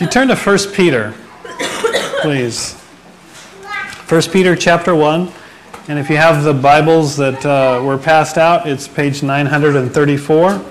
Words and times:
If 0.00 0.06
you 0.06 0.12
turn 0.12 0.28
to 0.28 0.34
1 0.34 0.58
Peter, 0.72 1.12
please. 2.22 2.72
1 2.72 4.22
Peter 4.32 4.56
chapter 4.56 4.94
1. 4.94 5.30
And 5.88 5.98
if 5.98 6.08
you 6.08 6.16
have 6.16 6.42
the 6.42 6.54
Bibles 6.54 7.18
that 7.18 7.44
uh, 7.44 7.82
were 7.84 7.98
passed 7.98 8.38
out, 8.38 8.66
it's 8.66 8.88
page 8.88 9.22
934. 9.22 10.54
1 10.54 10.64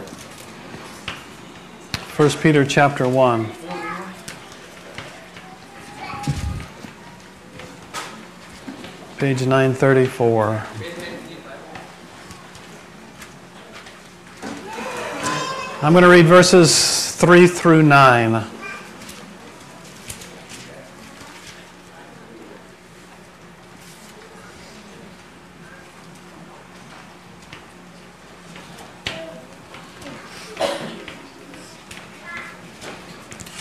Peter 2.41 2.65
chapter 2.65 3.07
1. 3.07 3.45
Page 9.19 9.45
934. 9.45 10.65
I'm 15.83 15.93
going 15.93 16.03
to 16.03 16.09
read 16.09 16.25
verses 16.25 17.15
3 17.15 17.45
through 17.45 17.83
9. 17.83 18.58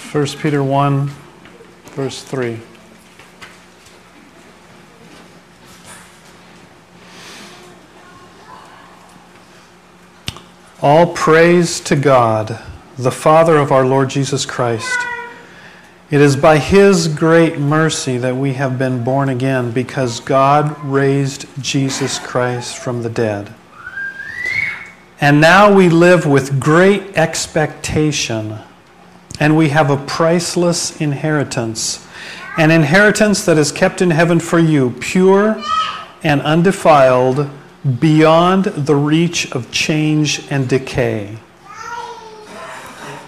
First 0.09 0.39
Peter 0.39 0.65
1, 0.65 1.11
verse 1.89 2.23
3. 2.23 2.59
All 10.81 11.12
praise 11.12 11.81
to 11.81 11.95
God, 11.95 12.59
the 12.97 13.11
Father 13.11 13.59
of 13.59 13.71
our 13.71 13.84
Lord 13.84 14.09
Jesus 14.09 14.47
Christ. 14.47 14.98
It 16.11 16.23
is 16.23 16.37
by 16.37 16.56
His 16.56 17.06
great 17.06 17.59
mercy 17.59 18.17
that 18.17 18.34
we 18.34 18.55
have 18.55 18.79
been 18.79 19.05
born 19.05 19.29
again 19.29 19.72
because 19.72 20.20
God 20.20 20.83
raised 20.83 21.45
Jesus 21.61 22.19
Christ 22.19 22.78
from 22.78 23.03
the 23.03 23.11
dead. 23.11 23.53
And 25.20 25.39
now 25.39 25.70
we 25.70 25.91
live 25.91 26.25
with 26.25 26.59
great 26.59 27.19
expectation, 27.19 28.61
and 29.41 29.56
we 29.56 29.69
have 29.69 29.91
a 29.91 29.97
priceless 29.97 31.00
inheritance 31.00 32.08
an 32.58 32.72
inheritance 32.72 33.44
that 33.44 33.56
is 33.56 33.70
kept 33.70 34.03
in 34.03 34.11
heaven 34.11 34.41
for 34.41 34.58
you, 34.58 34.91
pure 34.98 35.62
and 36.25 36.42
undefiled 36.42 37.48
beyond 38.00 38.64
the 38.64 38.97
reach 38.97 39.53
of 39.53 39.70
change 39.70 40.44
and 40.50 40.69
decay. 40.69 41.39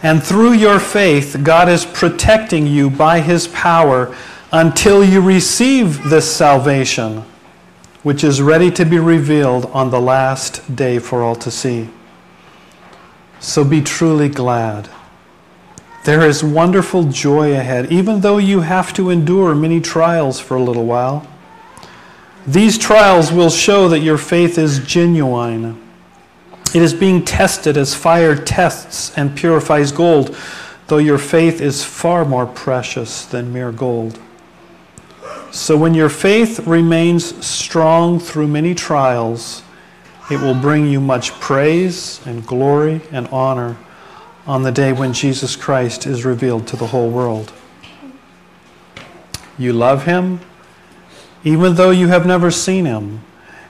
And 0.02 0.20
through 0.20 0.54
your 0.54 0.80
faith, 0.80 1.38
God 1.44 1.68
is 1.68 1.86
protecting 1.86 2.66
you 2.66 2.90
by 2.90 3.20
His 3.20 3.46
power 3.48 4.14
until 4.50 5.04
you 5.04 5.20
receive 5.20 6.02
this 6.10 6.28
salvation, 6.28 7.22
which 8.02 8.24
is 8.24 8.42
ready 8.42 8.70
to 8.72 8.84
be 8.84 8.98
revealed 8.98 9.66
on 9.66 9.90
the 9.90 10.00
last 10.00 10.74
day 10.74 10.98
for 10.98 11.22
all 11.22 11.36
to 11.36 11.50
see. 11.52 11.88
So 13.38 13.62
be 13.62 13.80
truly 13.80 14.28
glad. 14.28 14.90
There 16.04 16.26
is 16.26 16.42
wonderful 16.42 17.04
joy 17.04 17.52
ahead, 17.52 17.92
even 17.92 18.20
though 18.20 18.38
you 18.38 18.60
have 18.60 18.94
to 18.94 19.10
endure 19.10 19.54
many 19.54 19.82
trials 19.82 20.40
for 20.40 20.56
a 20.56 20.62
little 20.62 20.86
while. 20.86 21.26
These 22.46 22.78
trials 22.78 23.30
will 23.30 23.50
show 23.50 23.86
that 23.88 23.98
your 23.98 24.16
faith 24.16 24.56
is 24.56 24.78
genuine. 24.78 25.78
It 26.74 26.80
is 26.80 26.94
being 26.94 27.22
tested 27.22 27.76
as 27.76 27.94
fire 27.94 28.34
tests 28.34 29.12
and 29.18 29.36
purifies 29.36 29.92
gold, 29.92 30.34
though 30.86 30.98
your 30.98 31.18
faith 31.18 31.60
is 31.60 31.84
far 31.84 32.24
more 32.24 32.46
precious 32.46 33.26
than 33.26 33.52
mere 33.52 33.70
gold. 33.70 34.18
So 35.50 35.76
when 35.76 35.92
your 35.92 36.08
faith 36.08 36.60
remains 36.60 37.44
strong 37.44 38.18
through 38.18 38.48
many 38.48 38.74
trials, 38.74 39.62
it 40.30 40.40
will 40.40 40.54
bring 40.54 40.86
you 40.86 41.00
much 41.00 41.32
praise 41.40 42.24
and 42.24 42.46
glory 42.46 43.02
and 43.12 43.28
honor 43.28 43.76
on 44.50 44.64
the 44.64 44.72
day 44.72 44.92
when 44.92 45.12
Jesus 45.12 45.54
Christ 45.54 46.08
is 46.08 46.24
revealed 46.24 46.66
to 46.66 46.76
the 46.76 46.88
whole 46.88 47.08
world. 47.08 47.52
You 49.56 49.72
love 49.72 50.06
him 50.06 50.40
even 51.44 51.76
though 51.76 51.90
you 51.90 52.08
have 52.08 52.26
never 52.26 52.50
seen 52.50 52.84
him. 52.84 53.22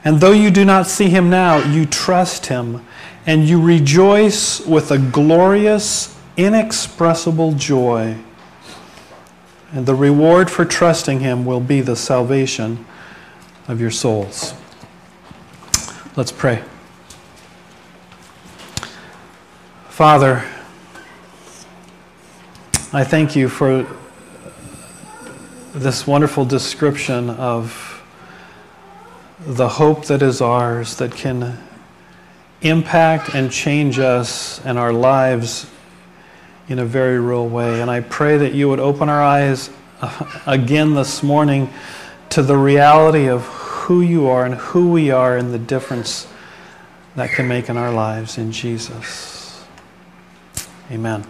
And 0.03 0.19
though 0.19 0.31
you 0.31 0.49
do 0.49 0.65
not 0.65 0.87
see 0.87 1.07
him 1.07 1.29
now, 1.29 1.57
you 1.57 1.85
trust 1.85 2.47
him 2.47 2.83
and 3.27 3.47
you 3.47 3.61
rejoice 3.61 4.65
with 4.65 4.89
a 4.89 4.97
glorious, 4.97 6.17
inexpressible 6.35 7.51
joy. 7.53 8.17
And 9.71 9.85
the 9.85 9.93
reward 9.93 10.49
for 10.49 10.65
trusting 10.65 11.19
him 11.19 11.45
will 11.45 11.59
be 11.59 11.81
the 11.81 11.95
salvation 11.95 12.87
of 13.67 13.79
your 13.79 13.91
souls. 13.91 14.55
Let's 16.15 16.31
pray. 16.31 16.63
Father, 19.89 20.43
I 22.93 23.05
thank 23.05 23.37
you 23.37 23.47
for 23.47 23.87
this 25.73 26.05
wonderful 26.05 26.43
description 26.43 27.29
of 27.29 28.03
the 29.39 29.69
hope 29.69 30.07
that 30.07 30.21
is 30.21 30.41
ours 30.41 30.97
that 30.97 31.13
can 31.13 31.57
impact 32.61 33.33
and 33.33 33.49
change 33.49 33.97
us 33.97 34.59
and 34.65 34.77
our 34.77 34.91
lives 34.91 35.71
in 36.67 36.79
a 36.79 36.85
very 36.85 37.17
real 37.17 37.47
way. 37.47 37.79
And 37.79 37.89
I 37.89 38.01
pray 38.01 38.37
that 38.39 38.53
you 38.53 38.67
would 38.67 38.81
open 38.81 39.07
our 39.07 39.23
eyes 39.23 39.69
again 40.45 40.93
this 40.93 41.23
morning 41.23 41.69
to 42.31 42.43
the 42.43 42.57
reality 42.57 43.29
of 43.29 43.45
who 43.45 44.01
you 44.01 44.27
are 44.27 44.45
and 44.45 44.55
who 44.55 44.91
we 44.91 45.11
are 45.11 45.37
and 45.37 45.53
the 45.53 45.59
difference 45.59 46.27
that 47.15 47.29
can 47.31 47.47
make 47.47 47.69
in 47.69 47.77
our 47.77 47.93
lives 47.93 48.37
in 48.37 48.51
Jesus. 48.51 49.63
Amen. 50.91 51.25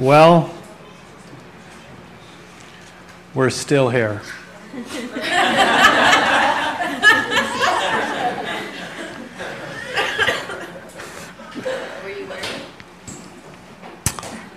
Well, 0.00 0.50
we're 3.34 3.50
still 3.50 3.90
here. 3.90 4.22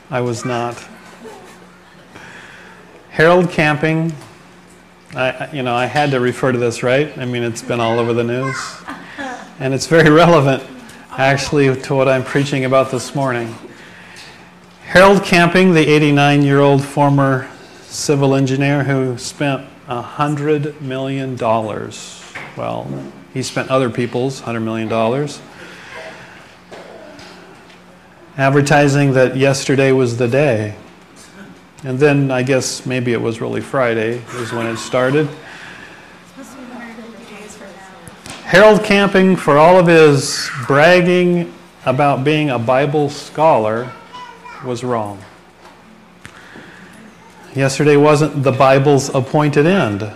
I 0.09 0.21
was 0.21 0.45
not. 0.45 0.81
Harold 3.09 3.49
Camping, 3.49 4.13
I, 5.13 5.49
you 5.51 5.61
know, 5.61 5.75
I 5.75 5.87
had 5.87 6.11
to 6.11 6.21
refer 6.21 6.53
to 6.53 6.57
this, 6.57 6.83
right? 6.83 7.17
I 7.17 7.25
mean, 7.25 7.43
it's 7.43 7.61
been 7.61 7.81
all 7.81 7.99
over 7.99 8.13
the 8.13 8.23
news. 8.23 8.55
And 9.59 9.73
it's 9.73 9.87
very 9.87 10.09
relevant, 10.09 10.63
actually, 11.11 11.75
to 11.81 11.95
what 11.95 12.07
I'm 12.07 12.23
preaching 12.23 12.63
about 12.63 12.91
this 12.91 13.13
morning. 13.13 13.53
Harold 14.93 15.23
Camping, 15.23 15.73
the 15.73 15.87
89 15.87 16.43
year 16.43 16.59
old 16.59 16.83
former 16.83 17.49
civil 17.85 18.35
engineer 18.35 18.83
who 18.83 19.17
spent 19.17 19.67
$100 19.87 20.81
million. 20.81 21.35
Well, 22.55 23.11
he 23.33 23.41
spent 23.41 23.71
other 23.71 23.89
people's 23.89 24.41
$100 24.41 24.61
million 24.61 25.27
advertising 28.37 29.13
that 29.13 29.35
yesterday 29.35 29.91
was 29.91 30.17
the 30.17 30.27
day. 30.27 30.75
And 31.83 31.97
then 31.97 32.29
I 32.29 32.43
guess 32.43 32.85
maybe 32.85 33.13
it 33.13 33.21
was 33.21 33.41
really 33.41 33.61
Friday, 33.61 34.21
is 34.35 34.51
when 34.51 34.67
it 34.67 34.77
started. 34.77 35.27
Harold 38.43 38.83
Camping, 38.83 39.37
for 39.37 39.57
all 39.57 39.79
of 39.79 39.87
his 39.87 40.51
bragging 40.67 41.51
about 41.83 42.23
being 42.23 42.51
a 42.51 42.59
Bible 42.59 43.09
scholar, 43.09 43.91
was 44.63 44.83
wrong. 44.83 45.23
Yesterday 47.55 47.97
wasn't 47.97 48.43
the 48.43 48.51
Bible's 48.51 49.09
appointed 49.13 49.65
end. 49.65 50.11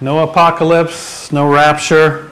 No 0.00 0.20
apocalypse, 0.20 1.32
no 1.32 1.50
rapture. 1.50 2.28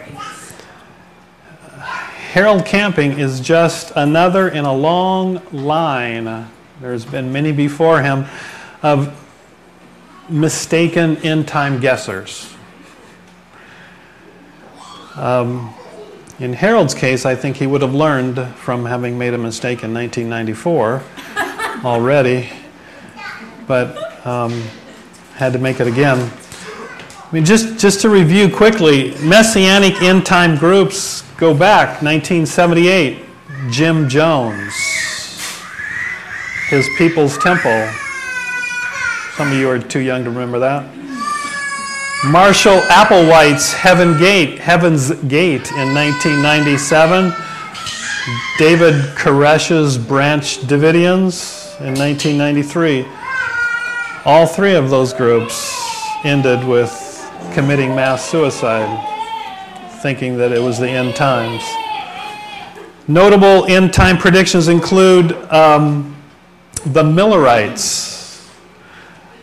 Harold 2.33 2.65
Camping 2.65 3.19
is 3.19 3.41
just 3.41 3.93
another 3.97 4.49
in 4.49 4.65
a 4.65 4.73
long 4.73 5.43
line. 5.51 6.47
There's 6.81 7.05
been 7.05 7.33
many 7.33 7.53
before 7.53 8.01
him 8.01 8.27
of 8.83 9.13
mistaken 10.29 11.17
end 11.19 11.49
time 11.49 11.81
guessers. 11.81 12.55
Um, 15.17 15.75
in 16.41 16.53
Harold's 16.53 16.95
case, 16.95 17.27
I 17.27 17.35
think 17.35 17.57
he 17.57 17.67
would 17.67 17.83
have 17.83 17.95
learned 17.95 18.39
from 18.55 18.85
having 18.85 19.19
made 19.19 19.35
a 19.35 19.39
mistake 19.39 19.83
in 19.83 19.93
1994 19.93 21.03
already, 21.85 22.49
but 23.67 24.25
um, 24.25 24.63
had 25.35 25.53
to 25.53 25.59
make 25.59 25.81
it 25.81 25.89
again. 25.89 26.31
I 27.11 27.35
mean, 27.35 27.45
just, 27.45 27.79
just 27.79 28.01
to 28.03 28.09
review 28.09 28.55
quickly, 28.55 29.17
Messianic 29.21 30.01
end 30.01 30.25
time 30.25 30.57
groups 30.57 31.23
go 31.39 31.53
back 31.53 32.03
1978, 32.03 33.25
Jim 33.71 34.09
Jones, 34.09 34.73
his 36.69 36.89
People's 36.97 37.37
Temple. 37.39 37.91
Some 39.35 39.51
of 39.51 39.59
you 39.59 39.69
are 39.69 39.79
too 39.81 40.01
young 40.01 40.23
to 40.23 40.31
remember 40.31 40.61
that. 40.61 40.98
Marshall 42.25 42.81
Applewhite's 42.91 43.73
Heaven 43.73 44.19
Gate, 44.19 44.59
Heaven's 44.59 45.13
Gate 45.29 45.71
in 45.71 45.95
1997. 45.95 47.33
David 48.59 48.95
Koresh's 49.17 49.97
Branch 49.97 50.59
Davidians 50.63 51.81
in 51.81 51.95
1993. 51.95 53.07
All 54.25 54.47
three 54.49 54.75
of 54.75 54.91
those 54.91 55.13
groups 55.13 55.73
ended 56.25 56.67
with 56.67 56.91
committing 57.55 57.95
mass 57.95 58.29
suicide, 58.29 58.89
thinking 60.03 60.37
that 60.39 60.51
it 60.51 60.61
was 60.61 60.81
the 60.81 60.89
end 60.89 61.15
times. 61.15 61.63
Notable 63.07 63.65
end 63.67 63.93
time 63.93 64.19
predictions 64.19 64.67
include 64.67 65.33
um, 65.53 66.17
the 66.85 67.05
Millerites, 67.05 68.18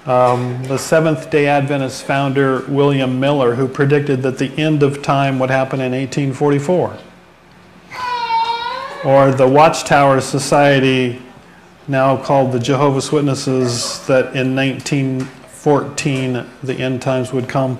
um, 0.06 0.64
the 0.66 0.78
Seventh 0.78 1.32
day 1.32 1.48
Adventist 1.48 2.04
founder 2.04 2.64
William 2.68 3.20
Miller, 3.20 3.56
who 3.56 3.68
predicted 3.68 4.22
that 4.22 4.38
the 4.38 4.52
end 4.58 4.84
of 4.84 5.02
time 5.02 5.40
would 5.40 5.50
happen 5.50 5.80
in 5.80 5.94
1844. 5.94 6.98
Or 9.04 9.32
the 9.32 9.48
Watchtower 9.48 10.22
Society, 10.22 11.22
now 11.88 12.18
called 12.18 12.52
the 12.52 12.60
Jehovah's 12.60 13.12
Witnesses, 13.12 14.06
that 14.06 14.36
in 14.36 14.56
1914 14.56 16.46
the 16.62 16.76
end 16.76 17.02
times 17.02 17.34
would 17.34 17.50
come. 17.50 17.80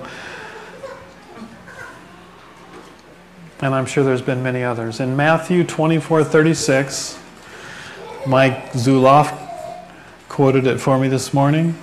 And 3.60 3.74
I'm 3.74 3.86
sure 3.86 4.04
there's 4.04 4.22
been 4.22 4.42
many 4.42 4.62
others. 4.64 5.00
In 5.00 5.16
Matthew 5.16 5.64
24 5.64 6.24
36, 6.24 7.18
Mike 8.26 8.72
Zuloff 8.72 9.32
quoted 10.28 10.66
it 10.66 10.78
for 10.78 10.98
me 10.98 11.08
this 11.08 11.32
morning. 11.32 11.76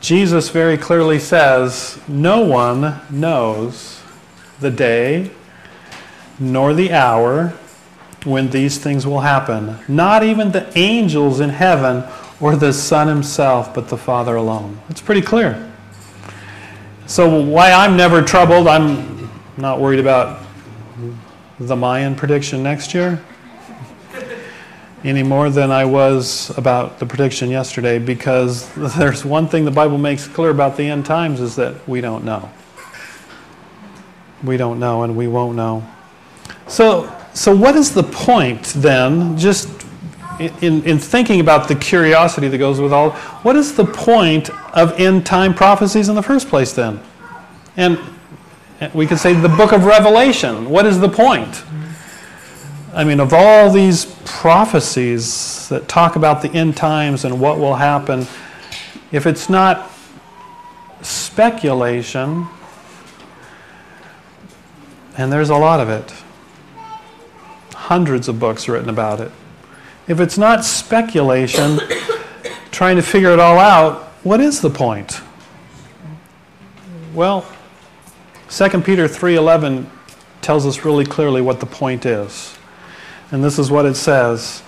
Jesus 0.00 0.48
very 0.50 0.78
clearly 0.78 1.18
says, 1.18 1.98
No 2.06 2.40
one 2.40 3.00
knows 3.10 4.02
the 4.60 4.70
day 4.70 5.30
nor 6.38 6.72
the 6.72 6.92
hour 6.92 7.52
when 8.24 8.50
these 8.50 8.78
things 8.78 9.06
will 9.06 9.20
happen, 9.20 9.78
not 9.88 10.22
even 10.22 10.52
the 10.52 10.70
angels 10.78 11.40
in 11.40 11.50
heaven 11.50 12.04
or 12.40 12.54
the 12.56 12.72
Son 12.72 13.08
himself, 13.08 13.74
but 13.74 13.88
the 13.88 13.96
Father 13.96 14.36
alone. 14.36 14.80
It's 14.88 15.00
pretty 15.00 15.22
clear. 15.22 15.64
So, 17.06 17.40
why 17.42 17.72
I'm 17.72 17.96
never 17.96 18.22
troubled, 18.22 18.68
I'm 18.68 19.30
not 19.56 19.80
worried 19.80 19.98
about 19.98 20.42
the 21.58 21.74
Mayan 21.74 22.14
prediction 22.14 22.62
next 22.62 22.94
year 22.94 23.24
any 25.04 25.22
more 25.22 25.48
than 25.48 25.70
I 25.70 25.84
was 25.84 26.56
about 26.58 26.98
the 26.98 27.06
prediction 27.06 27.50
yesterday 27.50 27.98
because 27.98 28.72
there's 28.96 29.24
one 29.24 29.48
thing 29.48 29.64
the 29.64 29.70
Bible 29.70 29.98
makes 29.98 30.26
clear 30.26 30.50
about 30.50 30.76
the 30.76 30.84
end 30.84 31.06
times 31.06 31.40
is 31.40 31.56
that 31.56 31.86
we 31.88 32.00
don't 32.00 32.24
know. 32.24 32.50
We 34.42 34.56
don't 34.56 34.78
know 34.78 35.02
and 35.02 35.16
we 35.16 35.26
won't 35.28 35.56
know. 35.56 35.86
So, 36.66 37.12
so 37.34 37.54
what 37.54 37.76
is 37.76 37.92
the 37.92 38.02
point 38.02 38.64
then, 38.76 39.36
just 39.36 39.68
in, 40.38 40.84
in 40.84 40.98
thinking 40.98 41.40
about 41.40 41.66
the 41.66 41.74
curiosity 41.74 42.48
that 42.48 42.58
goes 42.58 42.80
with 42.80 42.92
all, 42.92 43.10
what 43.42 43.56
is 43.56 43.74
the 43.74 43.84
point 43.84 44.50
of 44.74 44.98
end 45.00 45.26
time 45.26 45.54
prophecies 45.54 46.08
in 46.08 46.14
the 46.14 46.22
first 46.22 46.48
place 46.48 46.72
then? 46.72 47.00
And 47.76 47.98
we 48.94 49.06
could 49.06 49.18
say 49.18 49.34
the 49.34 49.48
book 49.48 49.72
of 49.72 49.84
Revelation. 49.84 50.68
What 50.70 50.86
is 50.86 51.00
the 51.00 51.08
point? 51.08 51.64
I 52.94 53.04
mean, 53.04 53.20
of 53.20 53.34
all 53.34 53.70
these 53.70 54.06
prophecies 54.24 55.68
that 55.68 55.88
talk 55.88 56.16
about 56.16 56.40
the 56.40 56.50
end 56.50 56.76
times 56.76 57.24
and 57.24 57.38
what 57.38 57.58
will 57.58 57.74
happen, 57.74 58.26
if 59.12 59.26
it's 59.26 59.50
not 59.50 59.90
speculation, 61.02 62.46
and 65.18 65.30
there's 65.30 65.50
a 65.50 65.56
lot 65.56 65.80
of 65.80 65.90
it, 65.90 66.14
hundreds 67.74 68.28
of 68.28 68.40
books 68.40 68.68
written 68.68 68.88
about 68.88 69.20
it. 69.20 69.32
If 70.06 70.20
it's 70.20 70.38
not 70.38 70.64
speculation, 70.64 71.80
trying 72.70 72.96
to 72.96 73.02
figure 73.02 73.30
it 73.32 73.38
all 73.38 73.58
out, 73.58 74.04
what 74.22 74.40
is 74.40 74.60
the 74.60 74.70
point? 74.70 75.20
Well, 77.14 77.46
2 78.50 78.80
Peter 78.80 79.06
3:11 79.06 79.86
tells 80.40 80.66
us 80.66 80.84
really 80.84 81.04
clearly 81.04 81.42
what 81.42 81.60
the 81.60 81.66
point 81.66 82.06
is. 82.06 82.57
And 83.30 83.44
this 83.44 83.58
is 83.58 83.70
what 83.70 83.84
it 83.84 83.94
says. 83.94 84.62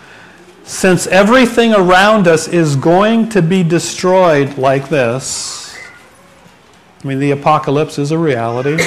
Since 0.64 1.06
everything 1.06 1.74
around 1.74 2.28
us 2.28 2.46
is 2.46 2.76
going 2.76 3.28
to 3.30 3.42
be 3.42 3.62
destroyed 3.62 4.58
like 4.58 4.88
this, 4.88 5.76
I 7.02 7.08
mean, 7.08 7.18
the 7.18 7.30
apocalypse 7.30 7.98
is 7.98 8.10
a 8.10 8.18
reality. 8.18 8.78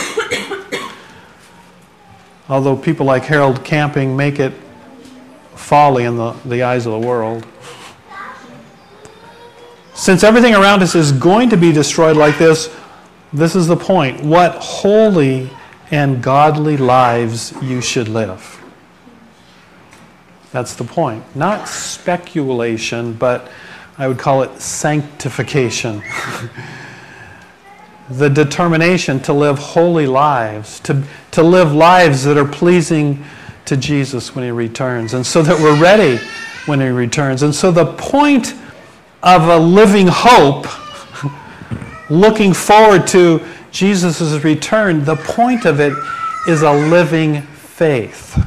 Although 2.50 2.78
people 2.78 3.06
like 3.06 3.24
Harold 3.24 3.64
Camping 3.64 4.16
make 4.16 4.40
it 4.40 4.54
folly 5.56 6.04
in 6.04 6.18
the, 6.18 6.34
the 6.46 6.62
eyes 6.62 6.86
of 6.86 6.94
the 6.94 7.08
world. 7.08 7.48
Since 9.96 10.24
everything 10.24 10.54
around 10.54 10.84
us 10.84 10.96
is 10.96 11.12
going 11.12 11.50
to 11.50 11.58
be 11.58 11.72
destroyed 11.72 12.18
like 12.18 12.38
this, 12.38 12.74
this 13.32 13.56
is 13.56 13.68
the 13.68 13.78
point. 13.78 14.22
What 14.24 14.54
holy 14.56 15.50
and 15.90 16.22
godly 16.22 16.78
lives 16.78 17.54
you 17.62 17.82
should 17.82 18.08
live. 18.08 18.63
That's 20.54 20.76
the 20.76 20.84
point. 20.84 21.24
Not 21.36 21.68
speculation, 21.68 23.14
but 23.14 23.52
I 23.98 24.08
would 24.08 24.20
call 24.20 24.44
it 24.44 24.62
sanctification. 24.62 26.04
the 28.10 28.30
determination 28.30 29.20
to 29.22 29.34
live 29.34 29.58
holy 29.58 30.06
lives, 30.06 30.80
to, 30.82 31.04
to 31.32 31.42
live 31.42 31.74
lives 31.74 32.24
that 32.26 32.38
are 32.38 32.48
pleasing 32.48 33.26
to 33.66 33.76
Jesus 33.76 34.36
when 34.36 34.46
he 34.46 34.52
returns, 34.52 35.16
and 35.16 35.26
so 35.26 35.42
that 35.42 35.60
we're 35.60 35.82
ready 35.82 36.24
when 36.68 36.80
he 36.80 36.90
returns. 36.90 37.42
And 37.42 37.56
so 37.56 37.72
the 37.72 37.92
point 37.94 38.54
of 39.24 39.48
a 39.48 39.58
living 39.58 40.08
hope, 40.08 40.68
looking 42.12 42.54
forward 42.54 43.08
to 43.08 43.44
Jesus' 43.72 44.44
return, 44.44 45.04
the 45.04 45.16
point 45.16 45.66
of 45.66 45.80
it 45.80 45.94
is 46.48 46.62
a 46.62 46.72
living 46.72 47.42
faith. 47.42 48.38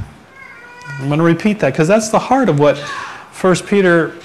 I'm 0.99 1.09
going 1.09 1.19
to 1.19 1.25
repeat 1.25 1.59
that 1.59 1.73
because 1.73 1.87
that's 1.87 2.09
the 2.09 2.17
heart 2.17 2.49
of 2.49 2.59
what 2.59 2.75
1 2.79 3.55
Peter 3.67 4.15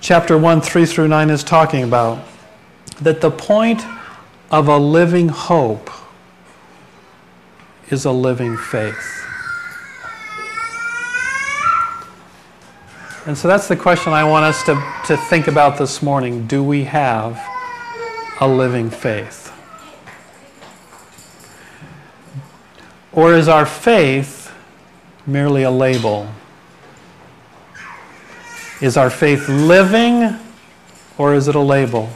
chapter 0.00 0.38
1, 0.38 0.60
3 0.60 0.86
through 0.86 1.08
9 1.08 1.28
is 1.28 1.42
talking 1.42 1.82
about. 1.82 2.24
That 3.00 3.20
the 3.20 3.32
point 3.32 3.82
of 4.52 4.68
a 4.68 4.78
living 4.78 5.28
hope 5.28 5.90
is 7.90 8.04
a 8.04 8.12
living 8.12 8.56
faith. 8.56 9.24
And 13.26 13.36
so 13.36 13.48
that's 13.48 13.66
the 13.66 13.76
question 13.76 14.12
I 14.12 14.22
want 14.22 14.44
us 14.44 14.62
to, 14.64 14.74
to 15.06 15.16
think 15.16 15.48
about 15.48 15.78
this 15.78 16.00
morning. 16.00 16.46
Do 16.46 16.62
we 16.62 16.84
have 16.84 17.44
a 18.40 18.46
living 18.46 18.88
faith? 18.88 19.52
Or 23.12 23.34
is 23.34 23.48
our 23.48 23.66
faith 23.66 24.41
merely 25.26 25.62
a 25.62 25.70
label? 25.70 26.28
Is 28.80 28.96
our 28.96 29.10
faith 29.10 29.48
living 29.48 30.36
or 31.18 31.34
is 31.34 31.48
it 31.48 31.54
a 31.54 31.60
label? 31.60 32.10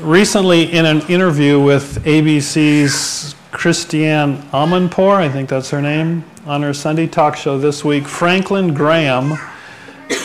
Recently, 0.00 0.70
in 0.70 0.86
an 0.86 1.00
interview 1.08 1.60
with 1.60 2.04
ABC's 2.04 3.34
Christiane 3.50 4.42
Amanpour, 4.52 5.16
I 5.16 5.28
think 5.28 5.48
that's 5.48 5.70
her 5.70 5.82
name, 5.82 6.24
on 6.46 6.62
her 6.62 6.72
Sunday 6.72 7.06
talk 7.06 7.36
show 7.36 7.58
this 7.58 7.84
week, 7.84 8.06
Franklin 8.06 8.74
Graham, 8.74 9.30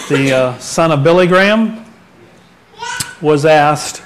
the 0.10 0.32
uh, 0.36 0.58
son 0.60 0.92
of 0.92 1.04
Billy 1.04 1.26
Graham, 1.26 1.86
was 3.22 3.46
asked 3.46 4.00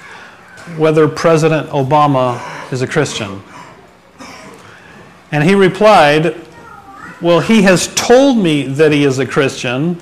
whether 0.78 1.08
President 1.08 1.70
Obama 1.70 2.40
is 2.72 2.82
a 2.82 2.88
Christian. 2.88 3.42
And 5.32 5.44
he 5.44 5.56
replied, 5.56 6.36
Well, 7.22 7.40
he 7.40 7.64
has 7.64 7.94
told 7.96 8.38
me 8.38 8.64
that 8.64 8.92
he 8.92 9.04
is 9.04 9.20
a 9.20 9.26
Christian, 9.26 10.02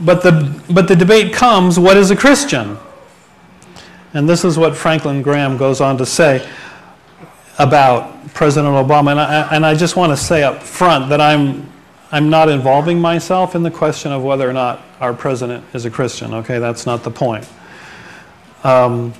but 0.00 0.22
the, 0.22 0.62
but 0.70 0.88
the 0.88 0.96
debate 0.96 1.32
comes 1.32 1.78
what 1.78 1.96
is 1.96 2.10
a 2.10 2.16
Christian? 2.16 2.78
And 4.14 4.28
this 4.28 4.44
is 4.44 4.58
what 4.58 4.76
Franklin 4.76 5.22
Graham 5.22 5.56
goes 5.56 5.80
on 5.80 5.96
to 5.98 6.06
say 6.06 6.46
about 7.58 8.32
President 8.34 8.74
Obama. 8.74 9.12
And 9.12 9.20
I, 9.20 9.54
and 9.54 9.66
I 9.66 9.74
just 9.74 9.96
want 9.96 10.12
to 10.12 10.16
say 10.16 10.42
up 10.42 10.62
front 10.62 11.08
that 11.08 11.20
I'm, 11.20 11.70
I'm 12.10 12.28
not 12.28 12.48
involving 12.48 13.00
myself 13.00 13.54
in 13.54 13.62
the 13.62 13.70
question 13.70 14.12
of 14.12 14.22
whether 14.22 14.48
or 14.48 14.52
not 14.52 14.82
our 15.00 15.14
president 15.14 15.64
is 15.72 15.84
a 15.84 15.90
Christian. 15.90 16.34
Okay, 16.34 16.58
that's 16.58 16.84
not 16.84 17.02
the 17.04 17.10
point. 17.10 17.48
Um, 18.64 19.14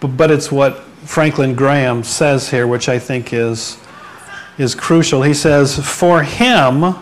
but 0.00 0.30
it's 0.30 0.50
what 0.50 0.84
Franklin 1.04 1.54
Graham 1.54 2.04
says 2.04 2.48
here, 2.48 2.66
which 2.66 2.88
I 2.88 2.98
think 2.98 3.32
is, 3.32 3.78
is 4.58 4.74
crucial. 4.74 5.22
He 5.22 5.34
says, 5.34 5.78
For 5.78 6.22
him, 6.22 6.94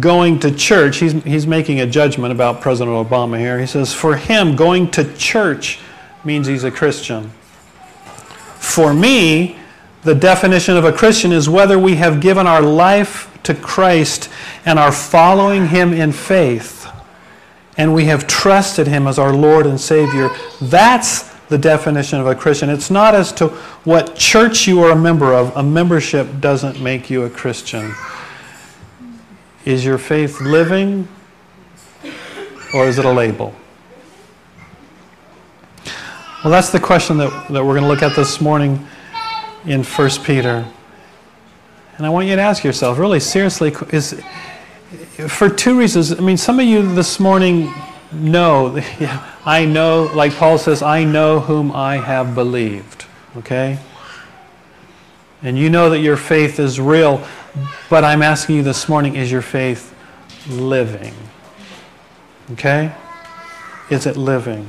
going 0.00 0.38
to 0.40 0.54
church, 0.54 0.98
he's, 0.98 1.12
he's 1.24 1.46
making 1.46 1.80
a 1.80 1.86
judgment 1.86 2.32
about 2.32 2.60
President 2.60 2.94
Obama 2.94 3.38
here. 3.38 3.58
He 3.58 3.66
says, 3.66 3.94
For 3.94 4.16
him, 4.16 4.54
going 4.54 4.90
to 4.92 5.16
church 5.16 5.78
means 6.24 6.46
he's 6.46 6.64
a 6.64 6.70
Christian. 6.70 7.30
For 8.58 8.92
me, 8.92 9.58
the 10.02 10.14
definition 10.14 10.76
of 10.76 10.84
a 10.84 10.92
Christian 10.92 11.32
is 11.32 11.48
whether 11.48 11.78
we 11.78 11.96
have 11.96 12.20
given 12.20 12.46
our 12.46 12.62
life 12.62 13.32
to 13.44 13.54
Christ 13.54 14.28
and 14.64 14.78
are 14.78 14.92
following 14.92 15.68
him 15.68 15.92
in 15.92 16.12
faith, 16.12 16.88
and 17.78 17.94
we 17.94 18.04
have 18.06 18.26
trusted 18.26 18.86
him 18.86 19.06
as 19.06 19.18
our 19.18 19.32
Lord 19.32 19.66
and 19.66 19.80
Savior. 19.80 20.30
That's 20.60 21.35
the 21.48 21.58
definition 21.58 22.20
of 22.20 22.26
a 22.26 22.34
Christian. 22.34 22.70
It's 22.70 22.90
not 22.90 23.14
as 23.14 23.32
to 23.32 23.48
what 23.84 24.16
church 24.16 24.66
you 24.66 24.82
are 24.82 24.90
a 24.90 24.96
member 24.96 25.32
of. 25.32 25.56
A 25.56 25.62
membership 25.62 26.40
doesn't 26.40 26.80
make 26.80 27.08
you 27.08 27.24
a 27.24 27.30
Christian. 27.30 27.94
Is 29.64 29.84
your 29.84 29.98
faith 29.98 30.40
living 30.40 31.08
or 32.74 32.86
is 32.86 32.98
it 32.98 33.04
a 33.04 33.10
label? 33.10 33.54
Well, 36.44 36.52
that's 36.52 36.70
the 36.70 36.80
question 36.80 37.16
that, 37.18 37.30
that 37.50 37.64
we're 37.64 37.74
going 37.74 37.82
to 37.82 37.88
look 37.88 38.02
at 38.02 38.14
this 38.14 38.40
morning 38.40 38.86
in 39.64 39.82
1 39.82 40.10
Peter. 40.24 40.64
And 41.96 42.06
I 42.06 42.10
want 42.10 42.28
you 42.28 42.36
to 42.36 42.42
ask 42.42 42.62
yourself, 42.62 42.98
really 42.98 43.20
seriously, 43.20 43.74
is 43.90 44.22
for 45.28 45.48
two 45.48 45.78
reasons. 45.78 46.12
I 46.12 46.20
mean, 46.20 46.36
some 46.36 46.60
of 46.60 46.66
you 46.66 46.94
this 46.94 47.18
morning 47.18 47.72
know, 48.12 48.68
I 49.46 49.64
know, 49.64 50.10
like 50.12 50.34
Paul 50.34 50.58
says, 50.58 50.82
I 50.82 51.04
know 51.04 51.38
whom 51.38 51.70
I 51.70 51.98
have 51.98 52.34
believed. 52.34 53.06
Okay? 53.36 53.78
And 55.40 55.56
you 55.56 55.70
know 55.70 55.88
that 55.90 56.00
your 56.00 56.16
faith 56.16 56.58
is 56.58 56.80
real, 56.80 57.24
but 57.88 58.02
I'm 58.02 58.22
asking 58.22 58.56
you 58.56 58.62
this 58.64 58.88
morning, 58.88 59.14
is 59.14 59.30
your 59.30 59.42
faith 59.42 59.94
living? 60.48 61.14
Okay? 62.52 62.92
Is 63.88 64.06
it 64.06 64.16
living? 64.16 64.68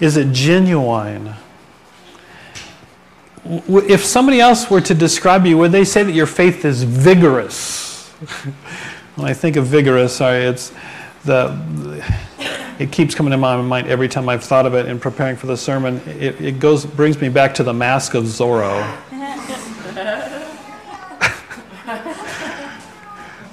Is 0.00 0.16
it 0.16 0.32
genuine? 0.32 1.34
If 3.44 4.04
somebody 4.04 4.40
else 4.40 4.68
were 4.68 4.80
to 4.80 4.94
describe 4.94 5.46
you, 5.46 5.56
would 5.58 5.70
they 5.70 5.84
say 5.84 6.02
that 6.02 6.12
your 6.12 6.26
faith 6.26 6.64
is 6.64 6.82
vigorous? 6.82 8.08
when 9.14 9.28
I 9.28 9.34
think 9.34 9.54
of 9.54 9.66
vigorous, 9.66 10.16
sorry, 10.16 10.44
it's 10.44 10.72
the, 11.24 11.56
it 12.78 12.92
keeps 12.92 13.14
coming 13.14 13.30
to 13.30 13.38
my 13.38 13.60
mind 13.60 13.86
every 13.86 14.08
time 14.08 14.28
I've 14.28 14.44
thought 14.44 14.66
of 14.66 14.74
it 14.74 14.86
in 14.86 15.00
preparing 15.00 15.36
for 15.36 15.46
the 15.46 15.56
sermon. 15.56 16.00
It, 16.06 16.40
it 16.40 16.60
goes 16.60 16.84
brings 16.84 17.20
me 17.20 17.28
back 17.28 17.54
to 17.54 17.62
the 17.62 17.72
Mask 17.72 18.14
of 18.14 18.24
Zorro. 18.24 18.82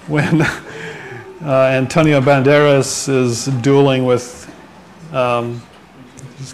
when 0.08 0.42
uh, 0.42 1.70
Antonio 1.72 2.20
Banderas 2.20 3.08
is 3.08 3.46
dueling 3.46 4.06
with 4.06 4.54
um, 5.14 5.62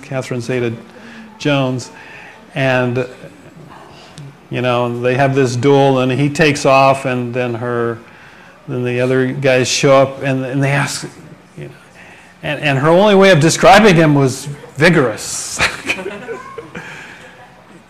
Catherine 0.03 0.41
Zeta-Jones, 0.41 1.91
and 2.53 3.09
you 4.51 4.61
know 4.61 4.99
they 5.01 5.15
have 5.15 5.33
this 5.33 5.55
duel, 5.55 5.99
and 5.99 6.11
he 6.11 6.29
takes 6.29 6.65
off, 6.65 7.05
and 7.05 7.33
then 7.33 7.55
her, 7.55 7.97
then 8.67 8.83
the 8.83 9.01
other 9.01 9.31
guys 9.33 9.67
show 9.67 9.95
up, 9.95 10.21
and, 10.21 10.45
and 10.45 10.61
they 10.63 10.71
ask, 10.71 11.09
and, 12.41 12.61
and 12.61 12.77
her 12.79 12.89
only 12.89 13.15
way 13.15 13.31
of 13.31 13.39
describing 13.39 13.95
him 13.95 14.15
was 14.15 14.45
vigorous. 14.45 15.59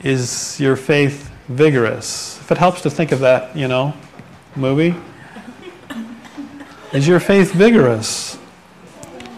Is 0.02 0.60
your 0.60 0.76
faith 0.76 1.30
vigorous? 1.48 2.40
If 2.40 2.52
it 2.52 2.58
helps 2.58 2.82
to 2.82 2.90
think 2.90 3.12
of 3.12 3.20
that, 3.20 3.56
you 3.56 3.68
know, 3.68 3.94
movie. 4.56 4.96
Is 6.94 7.08
your 7.08 7.20
faith 7.20 7.52
vigorous? 7.52 8.40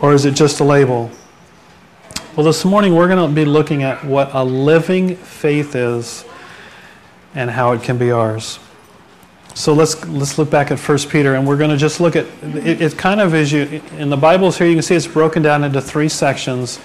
Or 0.02 0.14
is 0.14 0.26
it 0.26 0.36
just 0.36 0.60
a 0.60 0.64
label? 0.64 1.12
Well, 2.36 2.46
this 2.46 2.64
morning 2.64 2.96
we're 2.96 3.10
going 3.10 3.28
to 3.30 3.36
be 3.36 3.44
looking 3.44 3.84
at 3.84 4.06
what 4.06 4.30
a 4.34 4.44
living 4.44 5.18
faith 5.18 5.76
is 5.76 6.24
and 7.36 7.50
how 7.50 7.74
it 7.74 7.84
can 7.84 7.98
be 7.98 8.12
ours. 8.12 8.60
So 9.54 9.74
let's 9.74 10.06
let's 10.08 10.38
look 10.38 10.50
back 10.50 10.72
at 10.72 10.80
1 10.80 10.98
Peter, 11.10 11.36
and 11.36 11.46
we're 11.46 11.58
going 11.58 11.72
to 11.72 11.78
just 11.78 12.00
look 12.00 12.16
at 12.16 12.26
it. 12.42 12.82
It 12.82 12.98
kind 12.98 13.20
of 13.20 13.36
is 13.36 13.52
you 13.52 13.82
in 13.98 14.10
the 14.10 14.18
Bibles 14.18 14.58
here. 14.58 14.68
You 14.68 14.76
can 14.76 14.82
see 14.82 14.96
it's 14.96 15.08
broken 15.08 15.42
down 15.42 15.66
into 15.66 15.82
three 15.82 16.08
sections, 16.08 16.80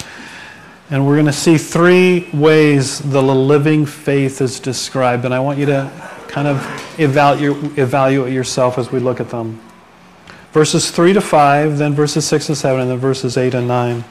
and 0.90 1.06
we're 1.06 1.14
going 1.14 1.26
to 1.26 1.32
see 1.32 1.58
three 1.58 2.28
ways 2.32 2.98
the 2.98 3.22
living 3.22 3.86
faith 3.86 4.40
is 4.40 4.58
described. 4.58 5.24
And 5.24 5.32
I 5.32 5.38
want 5.38 5.58
you 5.60 5.66
to 5.66 5.90
kind 6.26 6.48
of 6.48 6.60
evaluate 6.98 7.78
evaluate 7.78 8.32
yourself 8.32 8.78
as 8.78 8.90
we 8.90 8.98
look 8.98 9.20
at 9.20 9.30
them. 9.30 9.60
Verses 10.52 10.90
three 10.90 11.12
to 11.12 11.20
five, 11.20 11.78
then 11.78 11.94
verses 11.94 12.26
six 12.26 12.48
and 12.48 12.58
seven, 12.58 12.80
and 12.80 12.90
then 12.90 12.98
verses 12.98 13.36
eight 13.36 13.54
and 13.54 13.68
nine. 13.68 14.04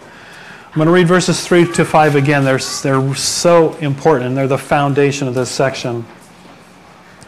I'm 0.76 0.80
going 0.80 0.88
to 0.88 0.92
read 0.92 1.08
verses 1.08 1.48
3 1.48 1.72
to 1.72 1.86
5 1.86 2.16
again. 2.18 2.44
They're, 2.44 2.58
they're 2.58 3.16
so 3.16 3.76
important, 3.76 4.28
and 4.28 4.38
they're 4.38 4.46
the 4.46 4.58
foundation 4.58 5.26
of 5.26 5.34
this 5.34 5.50
section. 5.50 6.06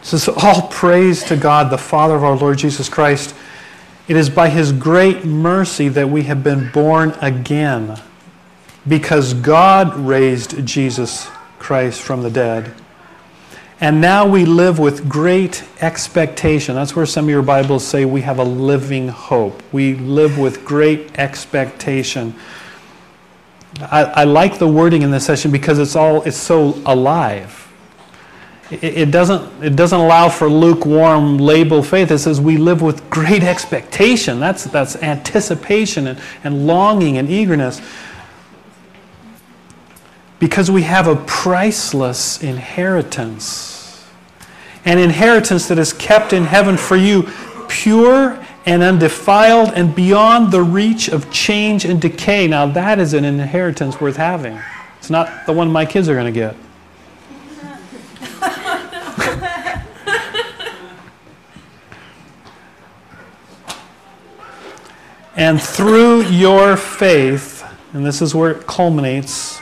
Says, 0.08 0.26
All 0.26 0.68
praise 0.68 1.22
to 1.24 1.36
God, 1.36 1.70
the 1.70 1.76
Father 1.76 2.14
of 2.16 2.24
our 2.24 2.34
Lord 2.34 2.56
Jesus 2.56 2.88
Christ. 2.88 3.34
It 4.08 4.16
is 4.16 4.30
by 4.30 4.48
his 4.48 4.72
great 4.72 5.26
mercy 5.26 5.88
that 5.90 6.08
we 6.08 6.22
have 6.22 6.42
been 6.42 6.70
born 6.70 7.10
again, 7.20 8.00
because 8.86 9.34
God 9.34 9.94
raised 9.96 10.64
Jesus 10.66 11.28
Christ 11.58 12.00
from 12.00 12.22
the 12.22 12.30
dead. 12.30 12.72
And 13.82 14.00
now 14.00 14.26
we 14.26 14.46
live 14.46 14.78
with 14.78 15.10
great 15.10 15.62
expectation. 15.82 16.74
That's 16.74 16.96
where 16.96 17.04
some 17.04 17.26
of 17.26 17.30
your 17.30 17.42
Bibles 17.42 17.86
say 17.86 18.06
we 18.06 18.22
have 18.22 18.38
a 18.38 18.44
living 18.44 19.08
hope. 19.08 19.62
We 19.72 19.94
live 19.94 20.38
with 20.38 20.64
great 20.64 21.18
expectation. 21.18 22.34
I, 23.78 24.04
I 24.04 24.24
like 24.24 24.58
the 24.58 24.66
wording 24.66 25.02
in 25.02 25.10
this 25.10 25.26
session 25.26 25.52
because 25.52 25.78
it's 25.78 25.94
all 25.94 26.22
it's 26.22 26.38
so 26.38 26.80
alive. 26.86 27.67
It, 28.70 29.10
doesn't 29.10 29.64
it 29.64 29.76
doesn't 29.76 29.98
allow 29.98 30.28
for 30.28 30.48
lukewarm 30.48 31.38
label 31.38 31.82
faith. 31.82 32.10
It 32.10 32.18
says 32.18 32.38
we 32.38 32.58
live 32.58 32.82
with 32.82 33.08
great 33.08 33.42
expectation. 33.42 34.40
That's 34.40 34.64
that's 34.64 34.96
anticipation 34.96 36.06
and, 36.06 36.20
and 36.44 36.66
longing 36.66 37.16
and 37.16 37.30
eagerness. 37.30 37.80
Because 40.38 40.70
we 40.70 40.82
have 40.82 41.08
a 41.08 41.16
priceless 41.16 42.42
inheritance. 42.42 44.04
An 44.84 44.98
inheritance 44.98 45.66
that 45.68 45.78
is 45.78 45.92
kept 45.94 46.32
in 46.32 46.44
heaven 46.44 46.76
for 46.76 46.96
you, 46.96 47.28
pure 47.68 48.38
and 48.66 48.82
undefiled 48.82 49.70
and 49.74 49.94
beyond 49.94 50.52
the 50.52 50.62
reach 50.62 51.08
of 51.08 51.30
change 51.30 51.86
and 51.86 52.00
decay. 52.00 52.46
Now, 52.46 52.66
that 52.66 52.98
is 52.98 53.14
an 53.14 53.24
inheritance 53.24 53.98
worth 53.98 54.16
having. 54.16 54.60
It's 54.98 55.08
not 55.08 55.46
the 55.46 55.52
one 55.54 55.72
my 55.72 55.86
kids 55.86 56.08
are 56.08 56.14
going 56.14 56.32
to 56.32 56.38
get. 56.38 56.54
And 65.38 65.62
through 65.62 66.22
your 66.22 66.76
faith, 66.76 67.64
and 67.92 68.04
this 68.04 68.20
is 68.20 68.34
where 68.34 68.50
it 68.50 68.66
culminates, 68.66 69.60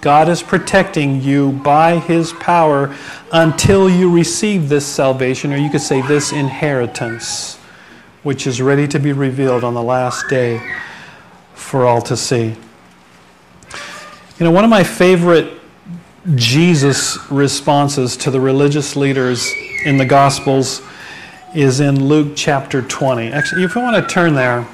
God 0.00 0.28
is 0.28 0.42
protecting 0.42 1.22
you 1.22 1.52
by 1.52 2.00
His 2.00 2.32
power 2.32 2.92
until 3.32 3.88
you 3.88 4.10
receive 4.10 4.68
this 4.68 4.84
salvation, 4.84 5.52
or 5.52 5.56
you 5.56 5.70
could 5.70 5.80
say 5.80 6.02
this 6.02 6.32
inheritance 6.32 7.54
which 8.24 8.48
is 8.48 8.60
ready 8.60 8.88
to 8.88 8.98
be 8.98 9.12
revealed 9.12 9.62
on 9.62 9.74
the 9.74 9.82
last 9.82 10.28
day 10.28 10.60
for 11.54 11.86
all 11.86 12.02
to 12.02 12.16
see. 12.16 12.56
You 14.38 14.44
know, 14.44 14.50
one 14.50 14.64
of 14.64 14.70
my 14.70 14.82
favorite 14.82 15.52
Jesus 16.34 17.16
responses 17.30 18.16
to 18.16 18.32
the 18.32 18.40
religious 18.40 18.96
leaders 18.96 19.52
in 19.84 19.98
the 19.98 20.06
Gospels 20.06 20.82
is 21.54 21.78
in 21.78 22.04
Luke 22.08 22.32
chapter 22.34 22.82
20. 22.82 23.28
Actually, 23.28 23.62
if 23.62 23.76
you 23.76 23.80
want 23.80 23.96
to 23.96 24.12
turn 24.12 24.34
there, 24.34 24.66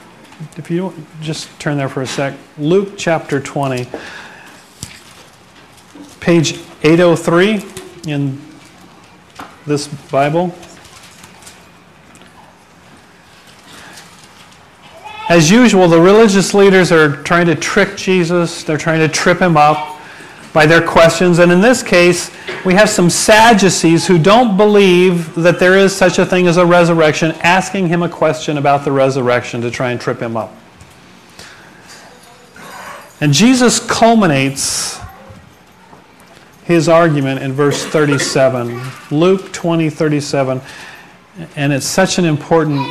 if 0.56 0.70
you 0.70 0.94
just 1.20 1.48
turn 1.60 1.76
there 1.76 1.90
for 1.90 2.00
a 2.00 2.06
sec, 2.06 2.34
Luke 2.56 2.94
chapter 2.96 3.38
20, 3.38 3.86
page 6.20 6.58
803 6.82 7.62
in 8.10 8.40
this 9.66 9.88
Bible. 10.10 10.54
As 15.28 15.50
usual, 15.50 15.86
the 15.86 16.00
religious 16.00 16.54
leaders 16.54 16.90
are 16.90 17.22
trying 17.22 17.46
to 17.46 17.54
trick 17.54 17.96
Jesus, 17.96 18.64
they're 18.64 18.78
trying 18.78 19.00
to 19.00 19.08
trip 19.08 19.38
him 19.38 19.56
up 19.56 19.99
by 20.52 20.66
their 20.66 20.84
questions. 20.84 21.38
And 21.38 21.52
in 21.52 21.60
this 21.60 21.82
case, 21.82 22.30
we 22.64 22.74
have 22.74 22.90
some 22.90 23.08
Sadducees 23.08 24.06
who 24.06 24.18
don't 24.18 24.56
believe 24.56 25.34
that 25.36 25.58
there 25.58 25.76
is 25.76 25.94
such 25.94 26.18
a 26.18 26.26
thing 26.26 26.46
as 26.46 26.56
a 26.56 26.66
resurrection, 26.66 27.32
asking 27.42 27.88
him 27.88 28.02
a 28.02 28.08
question 28.08 28.58
about 28.58 28.84
the 28.84 28.92
resurrection 28.92 29.60
to 29.62 29.70
try 29.70 29.90
and 29.90 30.00
trip 30.00 30.20
him 30.20 30.36
up. 30.36 30.52
And 33.20 33.32
Jesus 33.32 33.78
culminates 33.78 34.98
his 36.64 36.88
argument 36.88 37.42
in 37.42 37.52
verse 37.52 37.84
37, 37.84 38.80
Luke 39.10 39.52
20, 39.52 39.90
37. 39.90 40.60
And 41.56 41.72
it's 41.72 41.86
such 41.86 42.18
an 42.18 42.24
important 42.24 42.88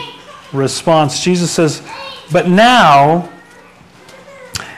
response. 0.53 1.23
Jesus 1.23 1.51
says, 1.51 1.81
But 2.31 2.47
now, 2.47 3.29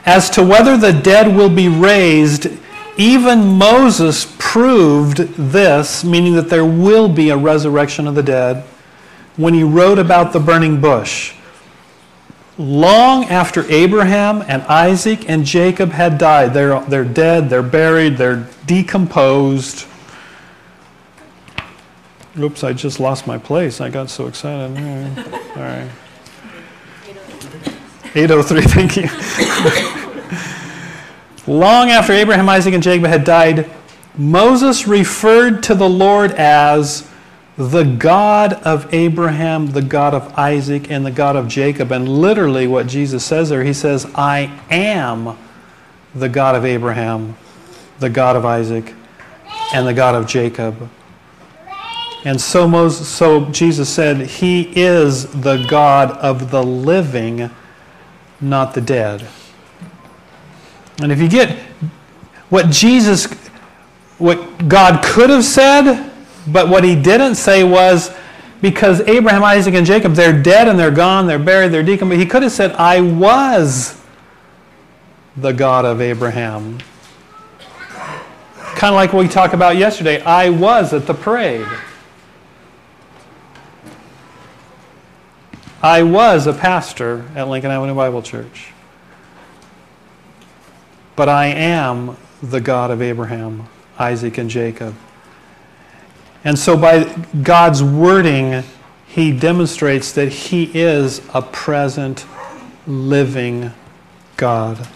as 0.05 0.29
to 0.31 0.43
whether 0.43 0.77
the 0.77 0.93
dead 0.93 1.35
will 1.35 1.49
be 1.49 1.67
raised, 1.67 2.47
even 2.97 3.57
Moses 3.57 4.35
proved 4.39 5.17
this, 5.17 6.03
meaning 6.03 6.35
that 6.35 6.49
there 6.49 6.65
will 6.65 7.09
be 7.09 7.29
a 7.29 7.37
resurrection 7.37 8.07
of 8.07 8.15
the 8.15 8.23
dead, 8.23 8.63
when 9.37 9.53
he 9.53 9.63
wrote 9.63 9.97
about 9.97 10.33
the 10.33 10.39
burning 10.39 10.81
bush 10.81 11.33
long 12.61 13.25
after 13.25 13.69
Abraham 13.71 14.43
and 14.47 14.61
Isaac 14.63 15.29
and 15.29 15.45
Jacob 15.45 15.91
had 15.91 16.17
died. 16.17 16.53
They're, 16.53 16.79
they're 16.81 17.05
dead, 17.05 17.49
they're 17.49 17.63
buried, 17.63 18.17
they're 18.17 18.47
decomposed. 18.65 19.87
Oops, 22.37 22.63
I 22.63 22.73
just 22.73 22.99
lost 22.99 23.27
my 23.27 23.37
place. 23.37 23.81
I 23.81 23.89
got 23.89 24.09
so 24.09 24.27
excited. 24.27 24.77
All 25.55 25.63
right. 25.63 25.89
803, 28.13 28.61
thank 28.61 28.97
you. 28.97 29.07
long 31.47 31.89
after 31.89 32.13
Abraham, 32.13 32.49
Isaac, 32.49 32.73
and 32.73 32.83
Jacob 32.83 33.07
had 33.07 33.23
died, 33.23 33.69
Moses 34.17 34.87
referred 34.87 35.63
to 35.63 35.75
the 35.75 35.89
Lord 35.89 36.31
as 36.31 37.09
the 37.57 37.83
God 37.83 38.53
of 38.53 38.93
Abraham, 38.93 39.67
the 39.67 39.81
God 39.81 40.13
of 40.13 40.37
Isaac, 40.37 40.89
and 40.89 41.05
the 41.05 41.11
God 41.11 41.35
of 41.35 41.47
Jacob. 41.47 41.91
And 41.91 42.07
literally, 42.07 42.67
what 42.67 42.87
Jesus 42.87 43.23
says 43.23 43.49
there, 43.49 43.63
he 43.63 43.73
says, 43.73 44.09
I 44.15 44.59
am 44.69 45.37
the 46.15 46.29
God 46.29 46.55
of 46.55 46.65
Abraham, 46.65 47.37
the 47.99 48.09
God 48.09 48.35
of 48.35 48.45
Isaac, 48.45 48.93
and 49.73 49.87
the 49.87 49.93
God 49.93 50.15
of 50.15 50.27
Jacob. 50.27 50.89
And 52.23 52.39
so, 52.39 52.67
Moses, 52.67 53.07
so 53.07 53.45
Jesus 53.49 53.89
said, 53.89 54.17
He 54.27 54.71
is 54.79 55.25
the 55.41 55.65
God 55.67 56.11
of 56.17 56.51
the 56.51 56.63
living, 56.63 57.49
not 58.39 58.73
the 58.73 58.81
dead. 58.81 59.27
And 61.03 61.11
if 61.11 61.19
you 61.19 61.29
get 61.29 61.57
what 62.49 62.69
Jesus, 62.69 63.31
what 64.17 64.67
God 64.67 65.03
could 65.03 65.29
have 65.29 65.43
said, 65.43 66.11
but 66.47 66.69
what 66.69 66.83
he 66.83 66.95
didn't 66.95 67.35
say 67.35 67.63
was, 67.63 68.13
because 68.61 69.01
Abraham, 69.01 69.43
Isaac, 69.43 69.73
and 69.73 69.85
Jacob, 69.85 70.13
they're 70.13 70.39
dead 70.39 70.67
and 70.67 70.77
they're 70.77 70.91
gone, 70.91 71.25
they're 71.25 71.39
buried, 71.39 71.71
they're 71.71 71.83
deacon. 71.83 72.09
But 72.09 72.17
He 72.17 72.25
could 72.25 72.43
have 72.43 72.51
said, 72.51 72.71
I 72.73 73.01
was 73.01 73.99
the 75.35 75.51
God 75.51 75.85
of 75.85 75.99
Abraham. 75.99 76.77
Kind 78.75 78.93
of 78.93 78.95
like 78.95 79.13
what 79.13 79.23
we 79.23 79.27
talked 79.27 79.53
about 79.53 79.77
yesterday. 79.77 80.21
I 80.21 80.49
was 80.49 80.93
at 80.93 81.07
the 81.07 81.13
parade. 81.13 81.67
I 85.81 86.03
was 86.03 86.45
a 86.45 86.53
pastor 86.53 87.25
at 87.35 87.47
Lincoln 87.47 87.71
Avenue 87.71 87.95
Bible 87.95 88.21
Church. 88.21 88.71
But 91.21 91.29
I 91.29 91.49
am 91.49 92.17
the 92.41 92.59
God 92.59 92.89
of 92.89 92.99
Abraham, 92.99 93.69
Isaac, 93.99 94.39
and 94.39 94.49
Jacob. 94.49 94.95
And 96.43 96.57
so, 96.57 96.75
by 96.75 97.03
God's 97.43 97.83
wording, 97.83 98.63
he 99.05 99.31
demonstrates 99.31 100.13
that 100.13 100.29
he 100.29 100.71
is 100.73 101.21
a 101.31 101.43
present, 101.43 102.25
living 102.87 103.71
God. 104.35 104.87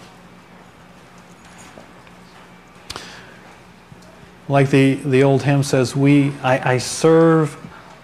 Like 4.50 4.72
the, 4.72 4.96
the 4.96 5.22
old 5.22 5.44
hymn 5.44 5.62
says, 5.62 5.96
we, 5.96 6.34
I, 6.42 6.72
I 6.74 6.78
serve 6.80 7.56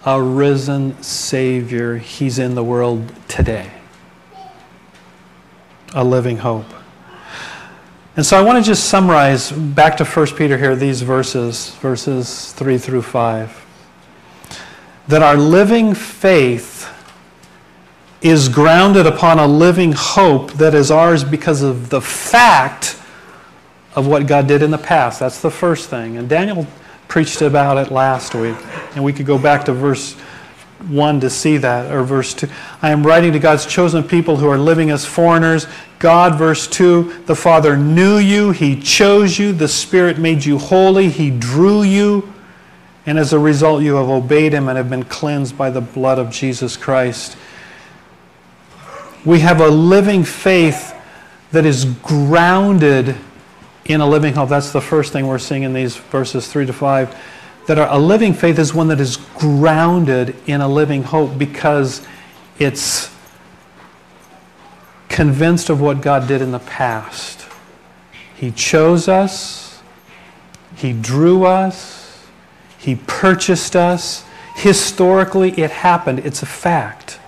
a 0.06 0.22
risen 0.22 1.02
Savior. 1.02 1.96
He's 1.96 2.38
in 2.38 2.54
the 2.54 2.62
world 2.62 3.12
today. 3.26 3.72
A 5.92 6.04
living 6.04 6.36
hope. 6.36 6.66
And 8.14 8.26
so 8.26 8.38
I 8.38 8.42
want 8.42 8.62
to 8.62 8.68
just 8.68 8.90
summarize 8.90 9.50
back 9.50 9.96
to 9.96 10.04
1 10.04 10.26
Peter 10.36 10.58
here, 10.58 10.76
these 10.76 11.00
verses, 11.00 11.70
verses 11.76 12.52
3 12.52 12.76
through 12.76 13.00
5. 13.00 13.66
That 15.08 15.22
our 15.22 15.36
living 15.36 15.94
faith 15.94 16.88
is 18.20 18.50
grounded 18.50 19.06
upon 19.06 19.38
a 19.38 19.46
living 19.46 19.92
hope 19.92 20.52
that 20.52 20.74
is 20.74 20.90
ours 20.90 21.24
because 21.24 21.62
of 21.62 21.88
the 21.88 22.02
fact 22.02 23.00
of 23.94 24.06
what 24.06 24.26
God 24.26 24.46
did 24.46 24.62
in 24.62 24.70
the 24.70 24.78
past. 24.78 25.18
That's 25.18 25.40
the 25.40 25.50
first 25.50 25.88
thing. 25.88 26.18
And 26.18 26.28
Daniel 26.28 26.66
preached 27.08 27.40
about 27.40 27.78
it 27.78 27.90
last 27.90 28.34
week. 28.34 28.56
And 28.94 29.02
we 29.02 29.14
could 29.14 29.26
go 29.26 29.38
back 29.38 29.64
to 29.64 29.72
verse 29.72 30.16
1 30.88 31.20
to 31.20 31.30
see 31.30 31.56
that, 31.58 31.92
or 31.92 32.02
verse 32.02 32.34
2. 32.34 32.48
I 32.80 32.90
am 32.90 33.06
writing 33.06 33.32
to 33.32 33.38
God's 33.38 33.66
chosen 33.66 34.02
people 34.02 34.36
who 34.36 34.48
are 34.48 34.58
living 34.58 34.90
as 34.90 35.04
foreigners. 35.04 35.66
God, 35.98 36.36
verse 36.36 36.66
2, 36.66 37.24
the 37.26 37.36
Father 37.36 37.76
knew 37.76 38.18
you, 38.18 38.50
He 38.50 38.78
chose 38.80 39.38
you, 39.38 39.52
the 39.52 39.68
Spirit 39.68 40.18
made 40.18 40.44
you 40.44 40.58
holy, 40.58 41.08
He 41.08 41.30
drew 41.30 41.82
you, 41.82 42.32
and 43.06 43.18
as 43.18 43.32
a 43.32 43.38
result, 43.38 43.82
you 43.82 43.96
have 43.96 44.08
obeyed 44.08 44.52
Him 44.52 44.68
and 44.68 44.76
have 44.76 44.90
been 44.90 45.04
cleansed 45.04 45.56
by 45.56 45.70
the 45.70 45.80
blood 45.80 46.18
of 46.18 46.30
Jesus 46.30 46.76
Christ. 46.76 47.36
We 49.24 49.40
have 49.40 49.60
a 49.60 49.68
living 49.68 50.24
faith 50.24 50.94
that 51.52 51.64
is 51.64 51.84
grounded 51.84 53.16
in 53.84 54.00
a 54.00 54.08
living 54.08 54.34
hope. 54.34 54.48
That's 54.48 54.72
the 54.72 54.80
first 54.80 55.12
thing 55.12 55.26
we're 55.26 55.38
seeing 55.38 55.62
in 55.62 55.72
these 55.72 55.96
verses 55.96 56.50
3 56.50 56.66
to 56.66 56.72
5 56.72 57.16
that 57.66 57.78
a 57.78 57.98
living 57.98 58.34
faith 58.34 58.58
is 58.58 58.74
one 58.74 58.88
that 58.88 59.00
is 59.00 59.16
grounded 59.36 60.34
in 60.46 60.60
a 60.60 60.68
living 60.68 61.02
hope 61.02 61.38
because 61.38 62.06
it's 62.58 63.14
convinced 65.08 65.70
of 65.70 65.80
what 65.80 66.00
God 66.00 66.26
did 66.26 66.42
in 66.42 66.50
the 66.50 66.58
past. 66.58 67.46
He 68.34 68.50
chose 68.50 69.06
us, 69.06 69.80
He 70.74 70.92
drew 70.92 71.44
us, 71.44 72.26
He 72.78 72.96
purchased 73.06 73.76
us. 73.76 74.24
Historically, 74.56 75.52
it 75.52 75.70
happened, 75.70 76.18
it's 76.20 76.42
a 76.42 76.46
fact. 76.46 77.18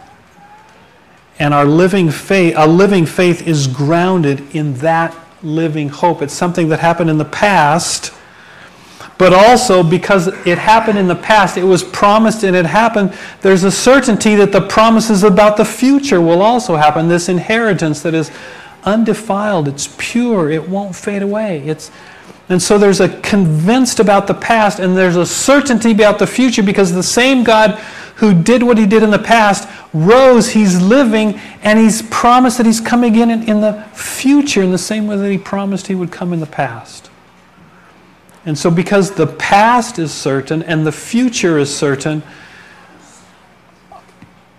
And 1.38 1.54
our 1.54 1.64
living 1.64 2.10
faith, 2.10 2.54
a 2.56 2.66
living 2.66 3.06
faith 3.06 3.46
is 3.46 3.66
grounded 3.66 4.54
in 4.54 4.74
that 4.74 5.16
living 5.42 5.88
hope. 5.88 6.22
It's 6.22 6.34
something 6.34 6.68
that 6.68 6.80
happened 6.80 7.10
in 7.10 7.18
the 7.18 7.24
past 7.24 8.12
but 9.18 9.32
also 9.32 9.82
because 9.82 10.28
it 10.46 10.58
happened 10.58 10.98
in 10.98 11.06
the 11.06 11.14
past, 11.14 11.56
it 11.56 11.64
was 11.64 11.82
promised 11.82 12.42
and 12.42 12.56
it 12.56 12.66
happened, 12.66 13.16
there's 13.42 13.64
a 13.64 13.70
certainty 13.70 14.34
that 14.34 14.52
the 14.52 14.60
promises 14.60 15.22
about 15.22 15.56
the 15.56 15.64
future 15.64 16.20
will 16.20 16.42
also 16.42 16.76
happen. 16.76 17.08
This 17.08 17.28
inheritance 17.28 18.02
that 18.02 18.14
is 18.14 18.30
undefiled, 18.84 19.68
it's 19.68 19.94
pure, 19.98 20.50
it 20.50 20.68
won't 20.68 20.96
fade 20.96 21.22
away. 21.22 21.60
It's, 21.66 21.90
and 22.48 22.60
so 22.60 22.76
there's 22.76 23.00
a 23.00 23.20
convinced 23.20 24.00
about 24.00 24.26
the 24.26 24.34
past 24.34 24.78
and 24.78 24.96
there's 24.96 25.16
a 25.16 25.24
certainty 25.24 25.92
about 25.92 26.18
the 26.18 26.26
future 26.26 26.62
because 26.62 26.92
the 26.92 27.02
same 27.02 27.44
God 27.44 27.78
who 28.16 28.34
did 28.34 28.62
what 28.62 28.78
he 28.78 28.86
did 28.86 29.02
in 29.02 29.10
the 29.10 29.18
past 29.18 29.68
rose, 29.92 30.50
he's 30.50 30.80
living, 30.80 31.34
and 31.62 31.78
he's 31.78 32.02
promised 32.02 32.58
that 32.58 32.66
he's 32.66 32.80
coming 32.80 33.16
in 33.16 33.30
in 33.30 33.60
the 33.60 33.82
future 33.94 34.62
in 34.62 34.70
the 34.70 34.78
same 34.78 35.06
way 35.06 35.16
that 35.16 35.30
he 35.30 35.38
promised 35.38 35.86
he 35.86 35.94
would 35.94 36.12
come 36.12 36.32
in 36.32 36.40
the 36.40 36.46
past. 36.46 37.10
And 38.46 38.58
so, 38.58 38.70
because 38.70 39.12
the 39.12 39.26
past 39.26 39.98
is 39.98 40.12
certain 40.12 40.62
and 40.62 40.86
the 40.86 40.92
future 40.92 41.58
is 41.58 41.74
certain, 41.74 42.22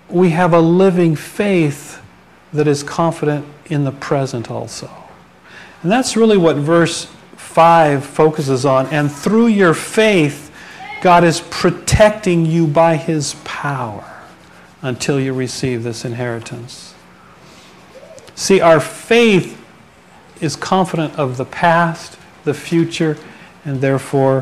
we 0.09 0.29
have 0.31 0.53
a 0.53 0.59
living 0.59 1.15
faith 1.15 2.01
that 2.53 2.67
is 2.67 2.83
confident 2.83 3.45
in 3.65 3.83
the 3.83 3.91
present 3.91 4.49
also. 4.49 4.89
And 5.83 5.91
that's 5.91 6.15
really 6.15 6.37
what 6.37 6.55
verse 6.55 7.05
5 7.37 8.03
focuses 8.03 8.65
on. 8.65 8.87
And 8.87 9.11
through 9.11 9.47
your 9.47 9.73
faith, 9.73 10.51
God 11.01 11.23
is 11.23 11.41
protecting 11.41 12.45
you 12.45 12.65
by 12.65 12.95
his 12.95 13.35
power 13.43 14.03
until 14.81 15.19
you 15.19 15.33
receive 15.33 15.83
this 15.83 16.05
inheritance. 16.05 16.93
See, 18.35 18.61
our 18.61 18.79
faith 18.79 19.61
is 20.41 20.55
confident 20.55 21.15
of 21.17 21.37
the 21.37 21.45
past, 21.45 22.17
the 22.43 22.53
future, 22.53 23.17
and 23.65 23.81
therefore 23.81 24.41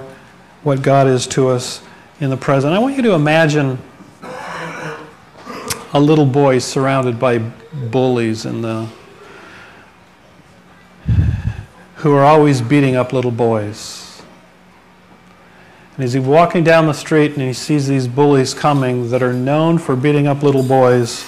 what 0.61 0.81
God 0.81 1.07
is 1.07 1.25
to 1.27 1.49
us 1.49 1.81
in 2.19 2.29
the 2.29 2.37
present. 2.37 2.73
I 2.73 2.79
want 2.79 2.95
you 2.95 3.01
to 3.03 3.13
imagine 3.13 3.79
a 5.93 5.99
little 5.99 6.25
boy 6.25 6.59
surrounded 6.59 7.19
by 7.19 7.39
bullies 7.71 8.45
and 8.45 8.63
the 8.63 8.87
who 11.97 12.13
are 12.13 12.23
always 12.25 12.61
beating 12.61 12.95
up 12.97 13.13
little 13.13 13.31
boys. 13.31 14.21
And 15.95 16.03
as 16.03 16.13
he's 16.13 16.25
walking 16.25 16.63
down 16.63 16.87
the 16.87 16.93
street 16.93 17.31
and 17.33 17.41
he 17.41 17.53
sees 17.53 17.87
these 17.87 18.09
bullies 18.09 18.53
coming 18.53 19.09
that 19.11 19.23
are 19.23 19.31
known 19.31 19.77
for 19.77 19.95
beating 19.95 20.27
up 20.27 20.43
little 20.43 20.63
boys, 20.63 21.23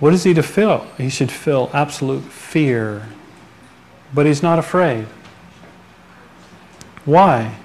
What 0.00 0.12
is 0.12 0.24
he 0.24 0.34
to 0.34 0.42
feel? 0.42 0.86
He 0.98 1.08
should 1.08 1.30
feel 1.30 1.70
absolute 1.72 2.24
fear. 2.24 3.08
But 4.12 4.26
he's 4.26 4.42
not 4.42 4.58
afraid. 4.58 5.06
Why? 7.04 7.56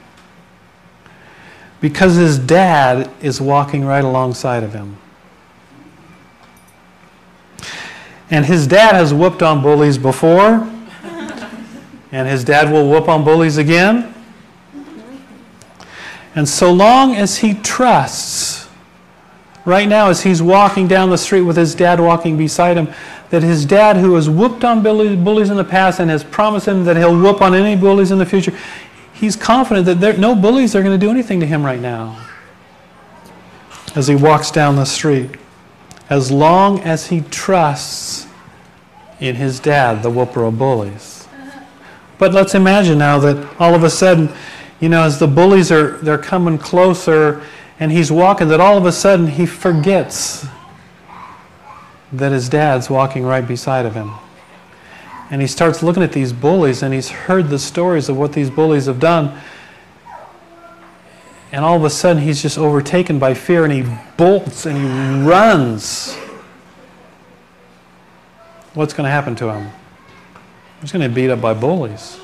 Because 1.81 2.15
his 2.15 2.37
dad 2.37 3.09
is 3.21 3.39
walking 3.39 3.85
right 3.85 4.03
alongside 4.03 4.63
of 4.63 4.73
him. 4.73 4.97
And 8.31 8.45
his 8.45 8.67
dad 8.67 8.93
has 8.93 9.13
whooped 9.13 9.41
on 9.41 9.61
bullies 9.61 9.97
before, 9.97 10.69
and 12.11 12.27
his 12.27 12.43
dad 12.43 12.71
will 12.71 12.89
whoop 12.89 13.07
on 13.07 13.23
bullies 13.23 13.57
again. 13.57 14.13
And 16.35 16.47
so 16.47 16.71
long 16.71 17.15
as 17.15 17.37
he 17.37 17.55
trusts, 17.55 18.67
right 19.65 19.87
now, 19.87 20.09
as 20.09 20.21
he's 20.21 20.41
walking 20.41 20.87
down 20.87 21.09
the 21.09 21.17
street 21.17 21.41
with 21.41 21.57
his 21.57 21.73
dad 21.73 21.99
walking 21.99 22.37
beside 22.37 22.77
him, 22.77 22.93
that 23.29 23.43
his 23.43 23.65
dad, 23.65 23.97
who 23.97 24.15
has 24.15 24.29
whooped 24.29 24.63
on 24.63 24.81
bullies 24.81 25.49
in 25.49 25.57
the 25.57 25.63
past 25.63 25.99
and 25.99 26.09
has 26.09 26.23
promised 26.23 26.67
him 26.67 26.83
that 26.85 26.97
he'll 26.97 27.17
whoop 27.17 27.41
on 27.41 27.53
any 27.53 27.79
bullies 27.79 28.11
in 28.11 28.17
the 28.17 28.25
future, 28.25 28.53
he's 29.19 29.35
confident 29.35 29.85
that 29.85 29.99
there, 29.99 30.17
no 30.17 30.33
bullies 30.33 30.75
are 30.75 30.81
going 30.81 30.97
to 30.97 31.05
do 31.05 31.11
anything 31.11 31.41
to 31.41 31.45
him 31.45 31.63
right 31.63 31.79
now 31.79 32.25
as 33.95 34.07
he 34.07 34.15
walks 34.15 34.49
down 34.49 34.75
the 34.75 34.85
street. 34.85 35.31
As 36.09 36.31
long 36.31 36.79
as 36.79 37.07
he 37.07 37.21
trusts 37.21 38.27
in 39.19 39.35
his 39.35 39.59
dad, 39.59 40.01
the 40.01 40.09
whooper 40.09 40.43
of 40.43 40.57
bullies. 40.57 41.27
But 42.17 42.33
let's 42.33 42.55
imagine 42.55 42.97
now 42.97 43.19
that 43.19 43.59
all 43.59 43.75
of 43.75 43.83
a 43.83 43.89
sudden, 43.89 44.33
you 44.79 44.89
know, 44.89 45.03
as 45.03 45.19
the 45.19 45.27
bullies 45.27 45.71
are 45.71 45.97
they're 45.97 46.17
coming 46.17 46.57
closer 46.57 47.43
and 47.79 47.91
he's 47.91 48.11
walking, 48.11 48.47
that 48.49 48.59
all 48.59 48.77
of 48.77 48.85
a 48.85 48.91
sudden 48.91 49.27
he 49.27 49.45
forgets 49.45 50.47
that 52.11 52.31
his 52.31 52.49
dad's 52.49 52.89
walking 52.89 53.23
right 53.23 53.47
beside 53.47 53.85
of 53.85 53.93
him. 53.93 54.11
And 55.31 55.41
he 55.41 55.47
starts 55.47 55.83
looking 55.83 56.01
at 56.01 56.11
these 56.11 56.33
bullies 56.33 56.81
and 56.81 56.93
he's 56.93 57.09
heard 57.09 57.49
the 57.49 57.59
stories 57.59 58.09
of 58.09 58.17
what 58.17 58.33
these 58.33 58.49
bullies 58.49 58.87
have 58.87 58.99
done. 58.99 59.39
And 61.51 61.63
all 61.63 61.77
of 61.77 61.83
a 61.83 61.89
sudden 61.89 62.21
he's 62.21 62.41
just 62.41 62.57
overtaken 62.57 63.19
by 63.19 63.33
fear 63.33 63.63
and 63.63 63.73
he 63.73 63.85
bolts 64.17 64.65
and 64.65 64.77
he 64.77 65.27
runs. 65.27 66.15
What's 68.73 68.93
going 68.93 69.05
to 69.05 69.11
happen 69.11 69.35
to 69.35 69.49
him? 69.49 69.71
He's 70.81 70.91
going 70.91 71.03
to 71.03 71.09
be 71.09 71.23
beat 71.23 71.31
up 71.31 71.41
by 71.41 71.53
bullies. 71.53 72.19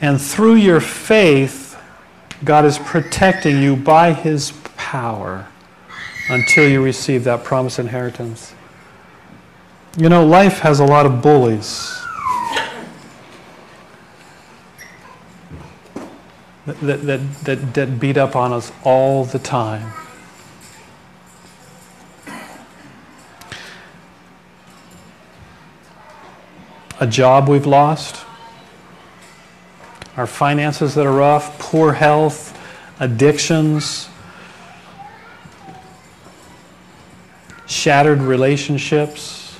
And 0.00 0.20
through 0.20 0.56
your 0.56 0.80
faith, 0.80 1.80
God 2.44 2.66
is 2.66 2.78
protecting 2.78 3.62
you 3.62 3.74
by 3.74 4.12
His 4.12 4.52
power 4.76 5.46
until 6.28 6.68
you 6.68 6.82
receive 6.82 7.24
that 7.24 7.44
promised 7.44 7.78
inheritance. 7.78 8.54
You 9.96 10.08
know, 10.08 10.26
life 10.26 10.60
has 10.60 10.80
a 10.80 10.84
lot 10.84 11.06
of 11.06 11.22
bullies. 11.22 12.00
That, 16.66 17.02
that, 17.02 17.34
that, 17.44 17.74
that 17.74 18.00
beat 18.00 18.16
up 18.16 18.34
on 18.34 18.52
us 18.52 18.72
all 18.84 19.24
the 19.24 19.38
time. 19.38 19.92
A 27.00 27.06
job 27.06 27.48
we've 27.48 27.66
lost, 27.66 28.24
our 30.16 30.26
finances 30.26 30.94
that 30.94 31.04
are 31.04 31.12
rough, 31.12 31.58
poor 31.58 31.92
health, 31.92 32.58
addictions, 32.98 34.08
shattered 37.66 38.20
relationships, 38.20 39.58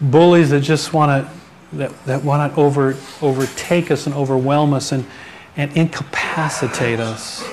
bullies 0.00 0.50
that 0.50 0.60
just 0.60 0.92
want 0.92 1.26
to 1.26 1.38
that, 1.72 2.04
that 2.06 2.24
want 2.24 2.52
to 2.52 2.60
over, 2.60 2.96
overtake 3.20 3.90
us 3.90 4.06
and 4.06 4.14
overwhelm 4.14 4.72
us 4.72 4.92
and, 4.92 5.04
and 5.56 5.76
incapacitate 5.76 7.00
us. 7.00 7.46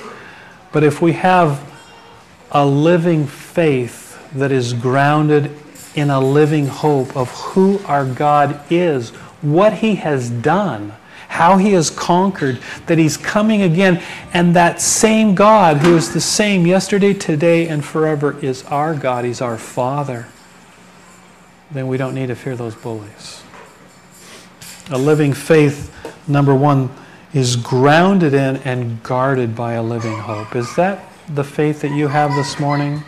But 0.72 0.84
if 0.84 1.02
we 1.02 1.12
have 1.12 1.72
a 2.50 2.64
living 2.64 3.26
faith 3.26 4.18
that 4.32 4.52
is 4.52 4.72
grounded 4.72 5.50
in 5.94 6.10
a 6.10 6.20
living 6.20 6.66
hope 6.66 7.16
of 7.16 7.30
who 7.30 7.78
our 7.86 8.04
God 8.04 8.60
is, 8.70 9.10
what 9.42 9.74
He 9.74 9.96
has 9.96 10.30
done, 10.30 10.94
how 11.28 11.56
He 11.56 11.72
has 11.72 11.90
conquered, 11.90 12.58
that 12.86 12.98
He's 12.98 13.16
coming 13.16 13.62
again, 13.62 14.02
and 14.32 14.54
that 14.56 14.80
same 14.80 15.34
God 15.34 15.78
who 15.78 15.96
is 15.96 16.12
the 16.12 16.20
same 16.20 16.66
yesterday, 16.66 17.14
today, 17.14 17.68
and 17.68 17.84
forever 17.84 18.38
is 18.40 18.64
our 18.64 18.94
God. 18.94 19.24
He's 19.24 19.40
our 19.40 19.58
Father. 19.58 20.26
Then 21.70 21.88
we 21.88 21.96
don't 21.96 22.14
need 22.14 22.28
to 22.28 22.36
fear 22.36 22.56
those 22.56 22.74
bullies. 22.74 23.42
A 24.90 24.98
living 24.98 25.32
faith, 25.32 25.92
number 26.28 26.54
one, 26.54 26.90
is 27.34 27.56
grounded 27.56 28.34
in 28.34 28.56
and 28.58 29.02
guarded 29.02 29.54
by 29.54 29.74
a 29.74 29.82
living 29.82 30.16
hope. 30.16 30.54
Is 30.54 30.74
that 30.76 31.04
the 31.28 31.44
faith 31.44 31.80
that 31.80 31.90
you 31.90 32.08
have 32.08 32.34
this 32.34 32.60
morning? 32.60 33.02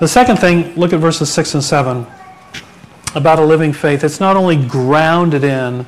The 0.00 0.06
second 0.06 0.36
thing, 0.36 0.74
look 0.76 0.92
at 0.92 1.00
verses 1.00 1.32
6 1.32 1.54
and 1.54 1.64
7 1.64 2.06
about 3.14 3.38
a 3.38 3.44
living 3.44 3.72
faith. 3.72 4.04
It's 4.04 4.20
not 4.20 4.36
only 4.36 4.56
grounded 4.66 5.42
in 5.42 5.86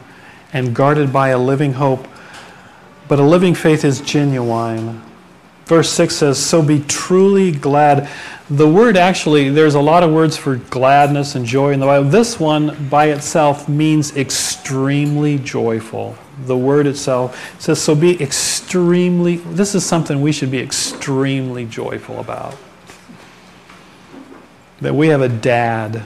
and 0.53 0.75
guarded 0.75 1.13
by 1.13 1.29
a 1.29 1.39
living 1.39 1.75
hope, 1.75 2.07
but 3.09 3.19
a 3.19 3.25
living 3.25 3.55
faith 3.55 3.85
is 3.85 4.01
genuine. 4.01 5.03
Verse 5.71 5.91
6 5.91 6.17
says, 6.17 6.45
So 6.45 6.63
be 6.63 6.81
truly 6.81 7.53
glad. 7.53 8.09
The 8.51 8.69
word 8.69 8.97
actually, 8.97 9.51
there's 9.51 9.77
a 9.77 9.81
lot 9.81 10.03
of 10.03 10.13
words 10.13 10.37
for 10.37 10.57
gladness 10.57 11.37
and 11.37 11.47
joy 11.47 11.73
in 11.73 11.79
the 11.79 11.87
Bible. 11.87 12.09
This 12.09 12.41
one 12.41 12.89
by 12.89 13.11
itself 13.11 13.69
means 13.69 14.17
extremely 14.17 15.39
joyful. 15.39 16.19
The 16.47 16.57
word 16.57 16.89
itself 16.89 17.61
says, 17.61 17.81
So 17.81 17.95
be 17.95 18.21
extremely, 18.21 19.37
this 19.37 19.77
is 19.77 19.87
something 19.87 20.21
we 20.21 20.33
should 20.33 20.51
be 20.51 20.59
extremely 20.59 21.65
joyful 21.67 22.19
about. 22.19 22.57
That 24.81 24.97
we 24.97 25.09
have 25.09 25.21
a 25.21 25.29
dad 25.29 26.03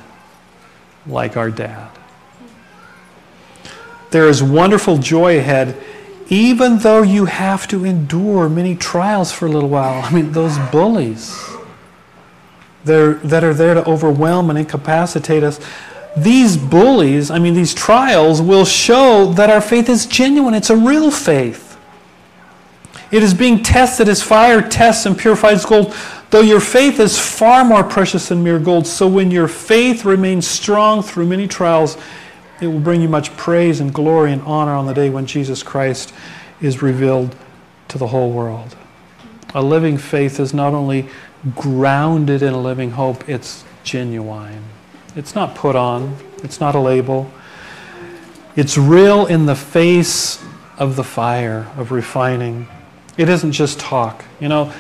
like 1.07 1.39
our 1.39 1.51
dad. 1.51 1.91
There 4.15 4.29
is 4.29 4.45
wonderful 4.45 4.99
joy 4.99 5.39
ahead, 5.39 5.77
even 6.29 6.79
though 6.79 7.03
you 7.03 7.25
have 7.25 7.67
to 7.67 7.85
endure 7.85 8.49
many 8.49 8.77
trials 8.77 9.33
for 9.33 9.47
a 9.47 9.49
little 9.49 9.69
while. 9.69 10.05
I 10.05 10.13
mean, 10.13 10.31
those 10.31 10.57
bullies 10.71 11.37
that 12.85 13.43
are 13.43 13.53
there 13.53 13.75
to 13.75 13.85
overwhelm 13.91 14.51
and 14.51 14.59
incapacitate 14.61 15.43
us. 15.43 15.59
These 16.17 16.57
bullies, 16.57 17.29
I 17.29 17.41
mean, 17.41 17.55
these 17.55 17.75
trials 17.75 18.41
will 18.41 18.65
show 18.65 19.33
that 19.33 19.51
our 19.51 19.61
faith 19.61 19.89
is 19.89 20.07
genuine. 20.07 20.55
It's 20.55 20.71
a 20.71 20.77
real 20.77 21.11
faith. 21.11 21.77
It 23.11 23.25
is 23.25 23.35
being 23.35 23.65
tested 23.65 24.09
as 24.09 24.23
fire 24.23 24.63
tests 24.63 25.07
and 25.07 25.19
purifies 25.19 25.67
gold. 25.67 25.93
Though 26.31 26.41
your 26.41 26.61
faith 26.61 27.01
is 27.01 27.19
far 27.19 27.65
more 27.65 27.83
precious 27.83 28.29
than 28.29 28.45
mere 28.45 28.61
gold, 28.61 28.87
so 28.87 29.09
when 29.09 29.33
your 29.33 29.49
faith 29.49 30.05
remains 30.05 30.47
strong 30.47 31.03
through 31.03 31.27
many 31.27 31.49
trials, 31.49 31.99
it 32.61 32.67
will 32.67 32.81
bring 32.81 33.01
you 33.01 33.09
much 33.09 33.37
praise 33.37 33.81
and 33.81 33.93
glory 33.93 34.33
and 34.33 34.43
honor 34.43 34.73
on 34.73 34.87
the 34.87 34.95
day 34.95 35.11
when 35.11 35.27
Jesus 35.27 35.63
Christ 35.63 36.13
is 36.61 36.83
revealed 36.83 37.37
to 37.89 37.99
the 37.99 38.09
whole 38.09 38.31
world. 38.31 38.77
A 39.55 39.63
living 39.63 39.99
faith 39.99 40.41
is 40.41 40.55
not 40.55 40.75
only 40.75 41.09
grounded 41.55 42.43
in 42.43 42.55
a 42.55 42.61
living 42.61 42.93
hope, 42.93 43.29
it's 43.29 43.65
genuine. 43.83 44.65
It's 45.17 45.35
not 45.35 45.55
put 45.55 45.77
on, 45.77 46.17
it's 46.43 46.61
not 46.61 46.75
a 46.75 46.81
label. 46.81 47.31
It's 48.57 48.79
real 48.79 49.27
in 49.27 49.47
the 49.47 49.55
face 49.57 50.43
of 50.79 50.97
the 50.97 51.05
fire 51.05 51.71
of 51.77 51.93
refining. 51.93 52.69
It 53.17 53.29
isn't 53.29 53.53
just 53.53 53.79
talk. 53.79 54.25
You 54.41 54.49
know, 54.49 54.73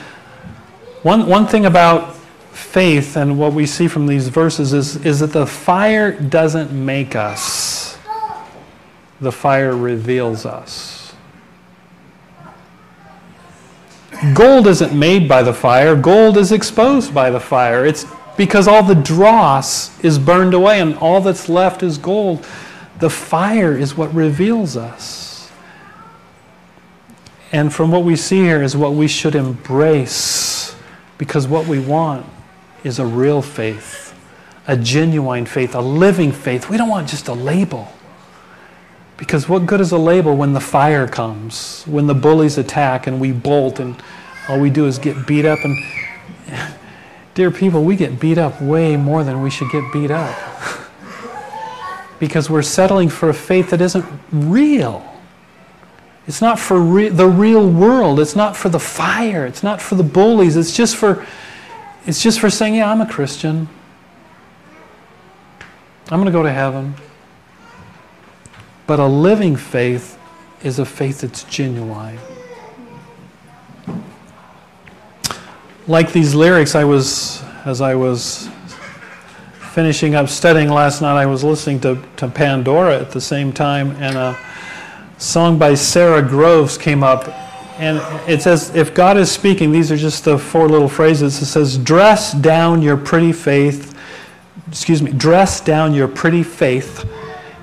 one, 1.02 1.26
one 1.26 1.46
thing 1.46 1.66
about 1.66 2.13
faith 2.54 3.16
and 3.16 3.38
what 3.38 3.52
we 3.52 3.66
see 3.66 3.88
from 3.88 4.06
these 4.06 4.28
verses 4.28 4.72
is, 4.72 5.04
is 5.04 5.20
that 5.20 5.32
the 5.32 5.46
fire 5.46 6.12
doesn't 6.12 6.70
make 6.72 7.16
us, 7.16 7.98
the 9.20 9.32
fire 9.32 9.76
reveals 9.76 10.46
us. 10.46 11.14
Gold 14.32 14.68
isn't 14.68 14.96
made 14.96 15.28
by 15.28 15.42
the 15.42 15.52
fire, 15.52 15.96
gold 15.96 16.36
is 16.36 16.52
exposed 16.52 17.12
by 17.12 17.30
the 17.30 17.40
fire. 17.40 17.84
It's 17.84 18.06
because 18.36 18.68
all 18.68 18.82
the 18.82 18.94
dross 18.94 20.02
is 20.04 20.18
burned 20.18 20.54
away 20.54 20.80
and 20.80 20.96
all 20.98 21.20
that's 21.20 21.48
left 21.48 21.82
is 21.82 21.98
gold. 21.98 22.46
The 23.00 23.10
fire 23.10 23.76
is 23.76 23.96
what 23.96 24.14
reveals 24.14 24.76
us. 24.76 25.50
And 27.50 27.72
from 27.72 27.90
what 27.90 28.04
we 28.04 28.16
see 28.16 28.38
here 28.38 28.62
is 28.62 28.76
what 28.76 28.92
we 28.92 29.08
should 29.08 29.34
embrace 29.34 30.74
because 31.18 31.46
what 31.46 31.66
we 31.66 31.78
want 31.78 32.26
is 32.84 32.98
a 32.98 33.06
real 33.06 33.42
faith, 33.42 34.14
a 34.68 34.76
genuine 34.76 35.46
faith, 35.46 35.74
a 35.74 35.80
living 35.80 36.30
faith. 36.30 36.68
We 36.68 36.76
don't 36.76 36.88
want 36.88 37.08
just 37.08 37.26
a 37.28 37.32
label. 37.32 37.88
Because 39.16 39.48
what 39.48 39.66
good 39.66 39.80
is 39.80 39.92
a 39.92 39.98
label 39.98 40.36
when 40.36 40.52
the 40.52 40.60
fire 40.60 41.08
comes, 41.08 41.84
when 41.84 42.06
the 42.06 42.14
bullies 42.14 42.58
attack 42.58 43.06
and 43.06 43.20
we 43.20 43.32
bolt 43.32 43.80
and 43.80 43.96
all 44.48 44.60
we 44.60 44.70
do 44.70 44.86
is 44.86 44.98
get 44.98 45.26
beat 45.26 45.44
up? 45.44 45.58
And, 45.64 45.76
dear 47.34 47.50
people, 47.50 47.84
we 47.84 47.96
get 47.96 48.20
beat 48.20 48.38
up 48.38 48.60
way 48.60 48.96
more 48.96 49.24
than 49.24 49.40
we 49.40 49.50
should 49.50 49.70
get 49.70 49.90
beat 49.92 50.10
up. 50.10 50.36
because 52.18 52.50
we're 52.50 52.62
settling 52.62 53.08
for 53.08 53.28
a 53.28 53.34
faith 53.34 53.70
that 53.70 53.80
isn't 53.80 54.04
real. 54.32 55.10
It's 56.26 56.40
not 56.40 56.58
for 56.58 56.80
re- 56.80 57.08
the 57.08 57.26
real 57.26 57.68
world. 57.68 58.18
It's 58.18 58.34
not 58.34 58.56
for 58.56 58.68
the 58.68 58.80
fire. 58.80 59.46
It's 59.46 59.62
not 59.62 59.80
for 59.80 59.94
the 59.94 60.02
bullies. 60.02 60.56
It's 60.56 60.74
just 60.74 60.96
for, 60.96 61.26
it's 62.06 62.22
just 62.22 62.40
for 62.40 62.50
saying, 62.50 62.74
yeah, 62.74 62.90
I'm 62.90 63.00
a 63.00 63.06
Christian. 63.06 63.68
I'm 66.10 66.20
going 66.20 66.26
to 66.26 66.32
go 66.32 66.42
to 66.42 66.52
heaven. 66.52 66.94
But 68.86 69.00
a 69.00 69.06
living 69.06 69.56
faith 69.56 70.18
is 70.62 70.78
a 70.78 70.84
faith 70.84 71.22
that's 71.22 71.44
genuine. 71.44 72.18
Like 75.86 76.12
these 76.12 76.34
lyrics, 76.34 76.74
I 76.74 76.84
was, 76.84 77.42
as 77.64 77.80
I 77.80 77.94
was 77.94 78.48
finishing 79.72 80.14
up 80.14 80.28
studying 80.28 80.68
last 80.68 81.02
night, 81.02 81.20
I 81.20 81.26
was 81.26 81.42
listening 81.42 81.80
to, 81.80 82.02
to 82.16 82.28
Pandora 82.28 82.98
at 82.98 83.10
the 83.10 83.20
same 83.20 83.52
time, 83.52 83.90
and 83.92 84.16
a 84.16 84.38
song 85.18 85.58
by 85.58 85.74
Sara 85.74 86.22
Groves 86.22 86.78
came 86.78 87.02
up. 87.02 87.43
And 87.78 87.98
it 88.30 88.42
says, 88.42 88.74
if 88.74 88.94
God 88.94 89.16
is 89.16 89.30
speaking, 89.30 89.72
these 89.72 89.90
are 89.90 89.96
just 89.96 90.24
the 90.24 90.38
four 90.38 90.68
little 90.68 90.88
phrases. 90.88 91.40
It 91.42 91.46
says, 91.46 91.76
dress 91.78 92.32
down 92.32 92.82
your 92.82 92.96
pretty 92.96 93.32
faith, 93.32 93.98
excuse 94.68 95.02
me, 95.02 95.10
dress 95.12 95.60
down 95.60 95.92
your 95.92 96.08
pretty 96.08 96.42
faith 96.42 97.04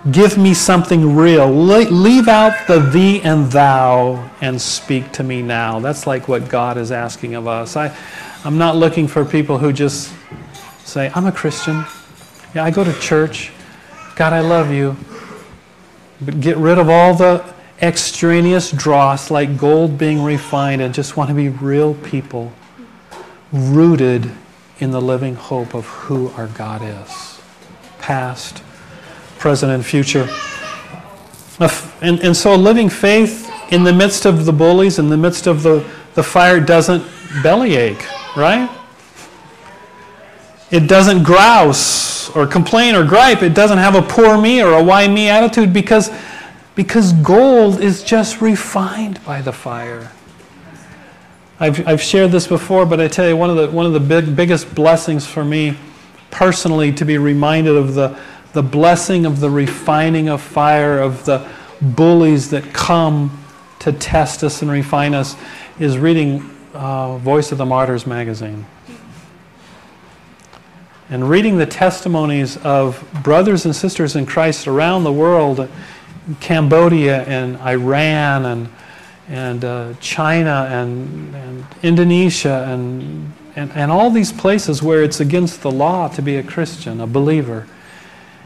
Give 0.09 0.35
me 0.35 0.55
something 0.55 1.15
real. 1.15 1.47
Le- 1.47 1.89
leave 1.91 2.27
out 2.27 2.65
the 2.65 2.79
thee 2.79 3.21
and 3.21 3.51
thou 3.51 4.31
and 4.41 4.59
speak 4.59 5.11
to 5.11 5.23
me 5.23 5.43
now. 5.43 5.79
That's 5.79 6.07
like 6.07 6.27
what 6.27 6.49
God 6.49 6.77
is 6.77 6.91
asking 6.91 7.35
of 7.35 7.47
us. 7.47 7.75
I, 7.75 7.95
I'm 8.43 8.57
not 8.57 8.75
looking 8.75 9.07
for 9.07 9.23
people 9.23 9.59
who 9.59 9.71
just 9.71 10.11
say, 10.83 11.11
I'm 11.13 11.27
a 11.27 11.31
Christian. 11.31 11.85
Yeah, 12.55 12.63
I 12.63 12.71
go 12.71 12.83
to 12.83 12.93
church. 12.99 13.51
God, 14.15 14.33
I 14.33 14.39
love 14.39 14.71
you. 14.71 14.97
But 16.19 16.41
get 16.41 16.57
rid 16.57 16.79
of 16.79 16.89
all 16.89 17.13
the 17.13 17.53
extraneous 17.81 18.71
dross 18.71 19.31
like 19.31 19.57
gold 19.57 19.97
being 19.97 20.23
refined 20.23 20.81
and 20.81 20.93
just 20.93 21.17
want 21.17 21.29
to 21.29 21.35
be 21.35 21.49
real 21.49 21.95
people 21.95 22.53
rooted 23.51 24.31
in 24.79 24.91
the 24.91 25.01
living 25.01 25.35
hope 25.35 25.73
of 25.73 25.85
who 25.87 26.29
our 26.29 26.47
God 26.47 26.81
is. 26.83 27.41
Past, 27.99 28.63
present, 29.37 29.71
and 29.71 29.85
future. 29.85 30.27
And, 32.01 32.19
and 32.21 32.35
so, 32.35 32.55
living 32.55 32.89
faith 32.89 33.51
in 33.71 33.83
the 33.83 33.93
midst 33.93 34.25
of 34.25 34.45
the 34.45 34.53
bullies, 34.53 34.97
in 34.97 35.09
the 35.09 35.17
midst 35.17 35.45
of 35.45 35.61
the, 35.61 35.87
the 36.15 36.23
fire, 36.23 36.59
doesn't 36.59 37.05
bellyache, 37.43 38.03
right? 38.35 38.69
It 40.71 40.87
doesn't 40.87 41.23
grouse 41.23 42.35
or 42.35 42.47
complain 42.47 42.95
or 42.95 43.05
gripe. 43.05 43.43
It 43.43 43.53
doesn't 43.53 43.77
have 43.77 43.95
a 43.95 44.01
poor 44.01 44.41
me 44.41 44.63
or 44.63 44.73
a 44.73 44.83
why 44.83 45.07
me 45.07 45.27
attitude 45.29 45.73
because, 45.73 46.09
because 46.75 47.13
gold 47.13 47.81
is 47.81 48.03
just 48.03 48.41
refined 48.41 49.23
by 49.25 49.41
the 49.41 49.51
fire. 49.51 50.11
I've, 51.59 51.87
I've 51.87 52.01
shared 52.01 52.31
this 52.31 52.47
before, 52.47 52.85
but 52.85 52.99
I 52.99 53.07
tell 53.07 53.27
you, 53.27 53.37
one 53.37 53.49
of 53.49 53.55
the, 53.55 53.69
one 53.69 53.85
of 53.85 53.93
the 53.93 53.99
big, 53.99 54.35
biggest 54.35 54.73
blessings 54.73 55.27
for 55.27 55.45
me 55.45 55.77
personally 56.31 56.91
to 56.93 57.05
be 57.05 57.17
reminded 57.17 57.75
of 57.75 57.93
the, 57.93 58.17
the 58.53 58.63
blessing 58.63 59.25
of 59.25 59.39
the 59.39 59.49
refining 59.49 60.27
of 60.27 60.41
fire, 60.41 60.99
of 60.99 61.23
the 61.25 61.47
bullies 61.81 62.49
that 62.49 62.63
come 62.73 63.37
to 63.79 63.91
test 63.91 64.43
us 64.43 64.61
and 64.61 64.71
refine 64.71 65.13
us, 65.13 65.35
is 65.79 65.97
reading 65.97 66.49
uh, 66.73 67.17
Voice 67.17 67.51
of 67.51 67.57
the 67.57 67.65
Martyrs 67.65 68.07
magazine. 68.07 68.65
And 71.09 71.29
reading 71.29 71.57
the 71.57 71.65
testimonies 71.65 72.57
of 72.57 73.05
brothers 73.21 73.65
and 73.65 73.75
sisters 73.75 74.15
in 74.15 74.25
Christ 74.25 74.67
around 74.67 75.03
the 75.03 75.11
world, 75.11 75.69
Cambodia 76.39 77.23
and 77.23 77.57
Iran 77.57 78.45
and, 78.45 78.69
and 79.27 79.65
uh, 79.65 79.93
China 79.99 80.67
and, 80.69 81.35
and 81.35 81.65
Indonesia 81.83 82.65
and, 82.67 83.33
and, 83.55 83.71
and 83.71 83.91
all 83.91 84.09
these 84.09 84.31
places 84.31 84.81
where 84.81 85.03
it's 85.03 85.19
against 85.19 85.61
the 85.61 85.71
law 85.71 86.07
to 86.09 86.21
be 86.21 86.37
a 86.37 86.43
Christian, 86.43 87.01
a 87.01 87.07
believer 87.07 87.67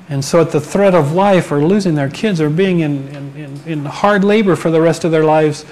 and 0.07 0.23
so, 0.23 0.39
at 0.39 0.51
the 0.51 0.61
threat 0.61 0.93
of 0.93 1.13
life, 1.13 1.51
or 1.51 1.63
losing 1.63 1.95
their 1.95 2.09
kids, 2.09 2.39
or 2.39 2.49
being 2.49 2.81
in, 2.81 3.07
in, 3.35 3.61
in, 3.65 3.85
hard 3.85 4.23
labor 4.23 4.55
for 4.55 4.69
the 4.69 4.79
rest 4.79 5.03
of 5.03 5.11
their 5.11 5.23
lives, 5.23 5.65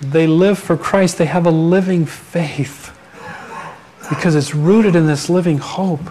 they 0.00 0.26
live 0.26 0.58
for 0.58 0.78
Christ. 0.78 1.18
They 1.18 1.26
have 1.26 1.44
a 1.44 1.50
living 1.50 2.06
faith 2.06 2.96
because 4.08 4.34
it's 4.34 4.54
rooted 4.54 4.96
in 4.96 5.06
this 5.06 5.28
living 5.28 5.58
hope 5.58 6.08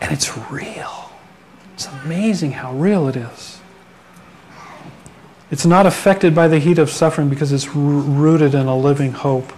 and 0.00 0.12
it's 0.12 0.38
real. 0.50 1.10
It's 1.74 1.88
amazing 2.04 2.52
how 2.52 2.72
real 2.72 3.08
it 3.08 3.16
is. 3.16 3.55
It's 5.50 5.64
not 5.64 5.86
affected 5.86 6.34
by 6.34 6.48
the 6.48 6.58
heat 6.58 6.78
of 6.78 6.90
suffering 6.90 7.28
because 7.28 7.52
it's 7.52 7.68
rooted 7.74 8.54
in 8.54 8.66
a 8.66 8.76
living 8.76 9.12
hope. 9.12 9.52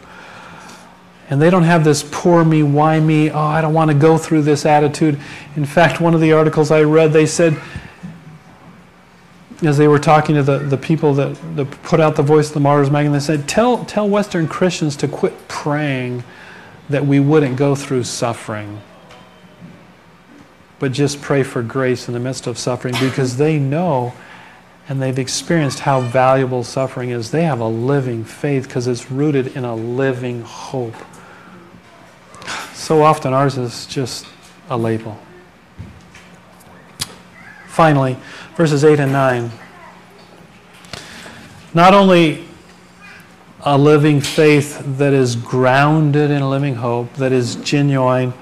And 1.30 1.40
they 1.40 1.50
don't 1.50 1.64
have 1.64 1.84
this 1.84 2.06
poor 2.10 2.44
me, 2.44 2.62
why 2.62 3.00
me, 3.00 3.30
oh, 3.30 3.38
I 3.38 3.60
don't 3.60 3.74
want 3.74 3.90
to 3.90 3.96
go 3.96 4.16
through 4.16 4.42
this 4.42 4.64
attitude. 4.64 5.20
In 5.56 5.64
fact, 5.64 6.00
one 6.00 6.14
of 6.14 6.20
the 6.20 6.32
articles 6.32 6.70
I 6.70 6.82
read, 6.82 7.12
they 7.12 7.26
said, 7.26 7.60
as 9.62 9.76
they 9.76 9.88
were 9.88 9.98
talking 9.98 10.36
to 10.36 10.42
the, 10.42 10.58
the 10.58 10.76
people 10.76 11.14
that, 11.14 11.36
that 11.56 11.70
put 11.82 12.00
out 12.00 12.16
the 12.16 12.22
Voice 12.22 12.48
of 12.48 12.54
the 12.54 12.60
Martyrs 12.60 12.90
magazine, 12.90 13.12
they 13.12 13.20
said, 13.20 13.48
tell, 13.48 13.84
tell 13.84 14.08
Western 14.08 14.46
Christians 14.46 14.96
to 14.96 15.08
quit 15.08 15.48
praying 15.48 16.22
that 16.88 17.04
we 17.04 17.20
wouldn't 17.20 17.56
go 17.56 17.74
through 17.74 18.04
suffering, 18.04 18.80
but 20.78 20.92
just 20.92 21.20
pray 21.20 21.42
for 21.42 21.62
grace 21.62 22.08
in 22.08 22.14
the 22.14 22.20
midst 22.20 22.46
of 22.46 22.56
suffering 22.56 22.94
because 23.00 23.36
they 23.36 23.58
know 23.58 24.14
and 24.88 25.02
they've 25.02 25.18
experienced 25.18 25.80
how 25.80 26.00
valuable 26.00 26.64
suffering 26.64 27.10
is. 27.10 27.30
They 27.30 27.44
have 27.44 27.60
a 27.60 27.68
living 27.68 28.24
faith 28.24 28.64
because 28.66 28.86
it's 28.86 29.10
rooted 29.10 29.56
in 29.56 29.64
a 29.64 29.74
living 29.74 30.42
hope. 30.42 30.94
So 32.72 33.02
often 33.02 33.34
ours 33.34 33.58
is 33.58 33.86
just 33.86 34.26
a 34.70 34.78
label. 34.78 35.18
Finally, 37.66 38.16
verses 38.56 38.82
8 38.82 38.98
and 38.98 39.12
9. 39.12 39.50
Not 41.74 41.92
only 41.92 42.46
a 43.60 43.76
living 43.76 44.20
faith 44.20 44.82
that 44.98 45.12
is 45.12 45.36
grounded 45.36 46.30
in 46.30 46.40
a 46.40 46.48
living 46.48 46.76
hope, 46.76 47.12
that 47.14 47.30
is 47.30 47.56
genuine, 47.56 48.32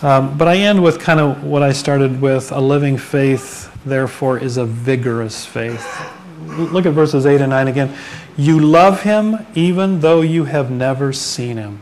um, 0.00 0.38
but 0.38 0.46
I 0.46 0.58
end 0.58 0.80
with 0.80 1.00
kind 1.00 1.18
of 1.18 1.42
what 1.42 1.64
I 1.64 1.72
started 1.72 2.20
with 2.20 2.52
a 2.52 2.60
living 2.60 2.96
faith, 2.96 3.68
therefore, 3.88 4.38
is 4.38 4.56
a 4.56 4.64
vigorous 4.64 5.44
faith. 5.44 5.86
Look 6.40 6.86
at 6.86 6.92
verses 6.92 7.26
8 7.26 7.40
and 7.40 7.50
9 7.50 7.68
again. 7.68 7.96
You 8.36 8.60
love 8.60 9.02
him 9.02 9.46
even 9.54 10.00
though 10.00 10.20
you 10.20 10.44
have 10.44 10.70
never 10.70 11.12
seen 11.12 11.56
him. 11.56 11.80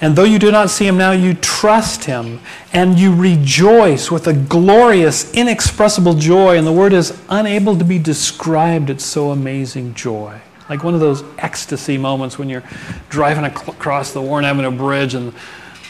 And 0.00 0.14
though 0.14 0.24
you 0.24 0.38
do 0.38 0.52
not 0.52 0.70
see 0.70 0.86
him 0.86 0.96
now, 0.96 1.10
you 1.10 1.34
trust 1.34 2.04
him 2.04 2.40
and 2.72 2.98
you 2.98 3.12
rejoice 3.12 4.12
with 4.12 4.28
a 4.28 4.32
glorious, 4.32 5.32
inexpressible 5.34 6.14
joy. 6.14 6.56
And 6.56 6.64
the 6.64 6.72
word 6.72 6.92
is 6.92 7.20
unable 7.28 7.76
to 7.76 7.84
be 7.84 7.98
described. 7.98 8.90
It's 8.90 9.04
so 9.04 9.32
amazing 9.32 9.94
joy. 9.94 10.40
Like 10.70 10.84
one 10.84 10.94
of 10.94 11.00
those 11.00 11.24
ecstasy 11.38 11.98
moments 11.98 12.38
when 12.38 12.48
you're 12.48 12.62
driving 13.08 13.44
across 13.44 14.12
the 14.12 14.22
Warren 14.22 14.44
Avenue 14.44 14.70
Bridge 14.70 15.14
and 15.14 15.32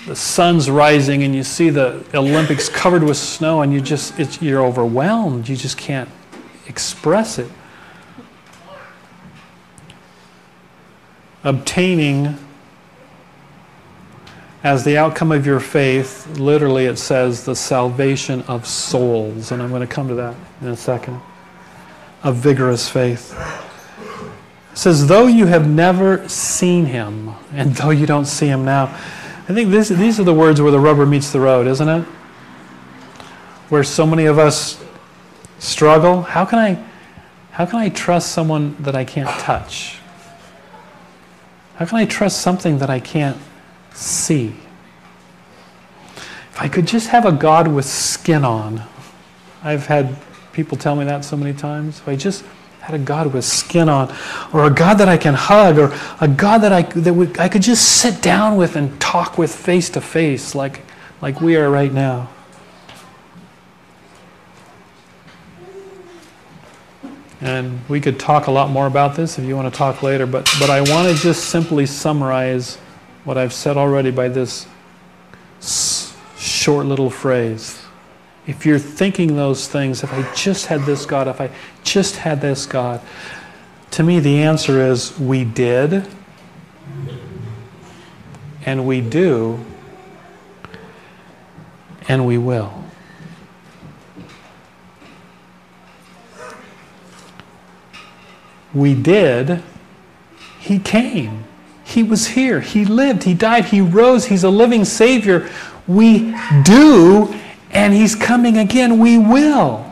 the 0.06 0.16
sun's 0.16 0.70
rising 0.70 1.22
and 1.22 1.34
you 1.34 1.42
see 1.42 1.70
the 1.70 2.04
Olympics 2.14 2.68
covered 2.68 3.02
with 3.02 3.16
snow 3.16 3.62
and 3.62 3.72
you 3.72 3.80
just, 3.80 4.40
you're 4.40 4.64
overwhelmed. 4.64 5.48
You 5.48 5.56
just 5.56 5.76
can't 5.76 6.08
express 6.66 7.38
it. 7.38 7.50
Obtaining 11.44 12.36
as 14.64 14.84
the 14.84 14.96
outcome 14.98 15.30
of 15.30 15.46
your 15.46 15.60
faith, 15.60 16.26
literally 16.38 16.86
it 16.86 16.98
says 16.98 17.44
the 17.44 17.54
salvation 17.54 18.42
of 18.42 18.66
souls. 18.66 19.52
And 19.52 19.62
I'm 19.62 19.70
going 19.70 19.86
to 19.86 19.86
come 19.86 20.08
to 20.08 20.14
that 20.14 20.34
in 20.60 20.68
a 20.68 20.76
second. 20.76 21.20
A 22.24 22.32
vigorous 22.32 22.88
faith. 22.88 23.32
It 24.72 24.78
says, 24.78 25.06
though 25.06 25.26
you 25.26 25.46
have 25.46 25.68
never 25.68 26.28
seen 26.28 26.86
him, 26.86 27.30
and 27.52 27.74
though 27.76 27.90
you 27.90 28.06
don't 28.06 28.26
see 28.26 28.46
him 28.46 28.64
now. 28.64 28.96
I 29.48 29.54
think 29.54 29.70
this, 29.70 29.88
these 29.88 30.20
are 30.20 30.24
the 30.24 30.34
words 30.34 30.60
where 30.60 30.70
the 30.70 30.80
rubber 30.80 31.06
meets 31.06 31.32
the 31.32 31.40
road, 31.40 31.66
isn't 31.66 31.88
it? 31.88 32.02
Where 33.70 33.82
so 33.82 34.06
many 34.06 34.26
of 34.26 34.38
us 34.38 34.82
struggle. 35.58 36.22
How 36.22 36.44
can 36.44 36.58
I, 36.58 36.84
how 37.52 37.66
can 37.66 37.78
I 37.78 37.88
trust 37.88 38.32
someone 38.32 38.76
that 38.80 38.94
I 38.94 39.04
can't 39.04 39.28
touch? 39.40 39.98
How 41.76 41.86
can 41.86 41.98
I 41.98 42.04
trust 42.04 42.42
something 42.42 42.78
that 42.78 42.90
I 42.90 43.00
can't 43.00 43.38
see. 43.98 44.54
If 46.16 46.60
I 46.60 46.68
could 46.68 46.86
just 46.86 47.08
have 47.08 47.24
a 47.24 47.32
God 47.32 47.68
with 47.68 47.84
skin 47.84 48.44
on, 48.44 48.82
I've 49.62 49.86
had 49.86 50.16
people 50.52 50.78
tell 50.78 50.96
me 50.96 51.04
that 51.04 51.24
so 51.24 51.36
many 51.36 51.56
times. 51.56 51.98
If 51.98 52.08
I 52.08 52.16
just 52.16 52.44
had 52.88 52.98
a 52.98 53.04
God 53.04 53.34
with 53.34 53.44
skin 53.44 53.86
on, 53.90 54.10
or 54.54 54.64
a 54.64 54.70
God 54.70 54.94
that 54.94 55.10
I 55.10 55.18
can 55.18 55.34
hug, 55.34 55.78
or 55.78 55.94
a 56.22 56.26
God 56.26 56.62
that 56.62 56.72
I 56.72 56.80
that 56.82 57.38
I 57.38 57.46
could 57.46 57.60
just 57.60 58.00
sit 58.00 58.22
down 58.22 58.56
with 58.56 58.76
and 58.76 58.98
talk 58.98 59.36
with 59.36 59.54
face 59.54 59.90
to 59.90 60.00
face, 60.00 60.54
like 60.54 60.80
like 61.20 61.42
we 61.42 61.56
are 61.56 61.68
right 61.68 61.92
now. 61.92 62.30
And 67.42 67.86
we 67.90 68.00
could 68.00 68.18
talk 68.18 68.46
a 68.46 68.50
lot 68.50 68.70
more 68.70 68.86
about 68.86 69.16
this 69.16 69.38
if 69.38 69.44
you 69.44 69.54
want 69.54 69.70
to 69.70 69.76
talk 69.76 70.02
later, 70.02 70.26
but, 70.26 70.50
but 70.58 70.70
I 70.70 70.80
want 70.80 71.14
to 71.14 71.22
just 71.22 71.50
simply 71.50 71.86
summarize 71.86 72.76
what 73.24 73.36
I've 73.36 73.52
said 73.52 73.76
already 73.76 74.10
by 74.10 74.28
this 74.28 74.66
short 76.36 76.86
little 76.86 77.10
phrase. 77.10 77.80
If 78.48 78.66
you're 78.66 78.80
thinking 78.80 79.36
those 79.36 79.68
things, 79.68 80.02
if 80.02 80.12
I 80.12 80.34
just 80.34 80.66
had 80.66 80.80
this 80.82 81.06
God, 81.06 81.28
if 81.28 81.40
I 81.40 81.50
just 81.84 82.16
had 82.16 82.40
this 82.40 82.66
God, 82.66 83.00
to 83.92 84.02
me 84.02 84.18
the 84.18 84.42
answer 84.42 84.80
is 84.80 85.16
we 85.20 85.44
did, 85.44 86.04
and 88.66 88.84
we 88.84 89.00
do, 89.00 89.64
and 92.08 92.26
we 92.26 92.38
will. 92.38 92.78
we 98.74 98.94
did, 98.94 99.62
He 100.58 100.78
came. 100.78 101.44
He 101.84 102.02
was 102.02 102.28
here. 102.28 102.60
He 102.60 102.84
lived. 102.84 103.24
He 103.24 103.32
died. 103.32 103.66
He 103.66 103.80
rose. 103.80 104.26
He's 104.26 104.44
a 104.44 104.50
living 104.50 104.84
Savior. 104.84 105.48
We 105.86 106.34
do, 106.62 107.34
and 107.70 107.92
He's 107.92 108.14
coming 108.14 108.58
again. 108.58 108.98
We 108.98 109.18
will. 109.18 109.84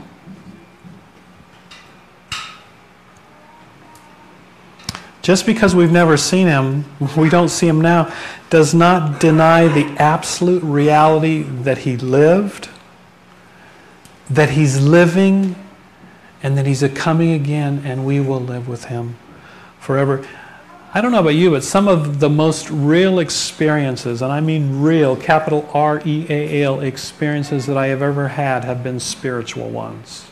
Just 5.22 5.44
because 5.44 5.74
we've 5.74 5.90
never 5.90 6.16
seen 6.16 6.46
Him, 6.46 6.84
we 7.16 7.28
don't 7.28 7.48
see 7.48 7.66
Him 7.66 7.80
now, 7.80 8.14
does 8.48 8.72
not 8.72 9.18
deny 9.18 9.66
the 9.66 9.84
absolute 10.00 10.62
reality 10.62 11.42
that 11.42 11.78
He 11.78 11.96
lived, 11.96 12.68
that 14.30 14.50
He's 14.50 14.80
living, 14.80 15.56
and 16.42 16.56
that 16.56 16.64
He's 16.64 16.82
a 16.82 16.88
coming 16.88 17.32
again 17.32 17.82
and 17.84 18.06
we 18.06 18.20
will 18.20 18.40
live 18.40 18.68
with 18.68 18.84
Him 18.84 19.16
forever. 19.80 20.24
I 20.96 21.02
don't 21.02 21.12
know 21.12 21.20
about 21.20 21.34
you, 21.34 21.50
but 21.50 21.62
some 21.62 21.88
of 21.88 22.20
the 22.20 22.30
most 22.30 22.70
real 22.70 23.18
experiences, 23.18 24.22
and 24.22 24.32
I 24.32 24.40
mean 24.40 24.80
real, 24.80 25.14
capital 25.14 25.68
R 25.74 26.00
E 26.06 26.24
A 26.30 26.62
L 26.62 26.80
experiences 26.80 27.66
that 27.66 27.76
I 27.76 27.88
have 27.88 28.00
ever 28.00 28.28
had 28.28 28.64
have 28.64 28.82
been 28.82 28.98
spiritual 28.98 29.68
ones. 29.68 30.26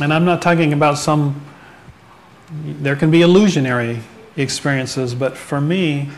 And 0.00 0.14
I'm 0.14 0.24
not 0.24 0.40
talking 0.40 0.72
about 0.72 0.96
some, 0.96 1.44
there 2.64 2.96
can 2.96 3.10
be 3.10 3.20
illusionary 3.20 4.00
experiences, 4.34 5.14
but 5.14 5.36
for 5.36 5.60
me, 5.60 6.08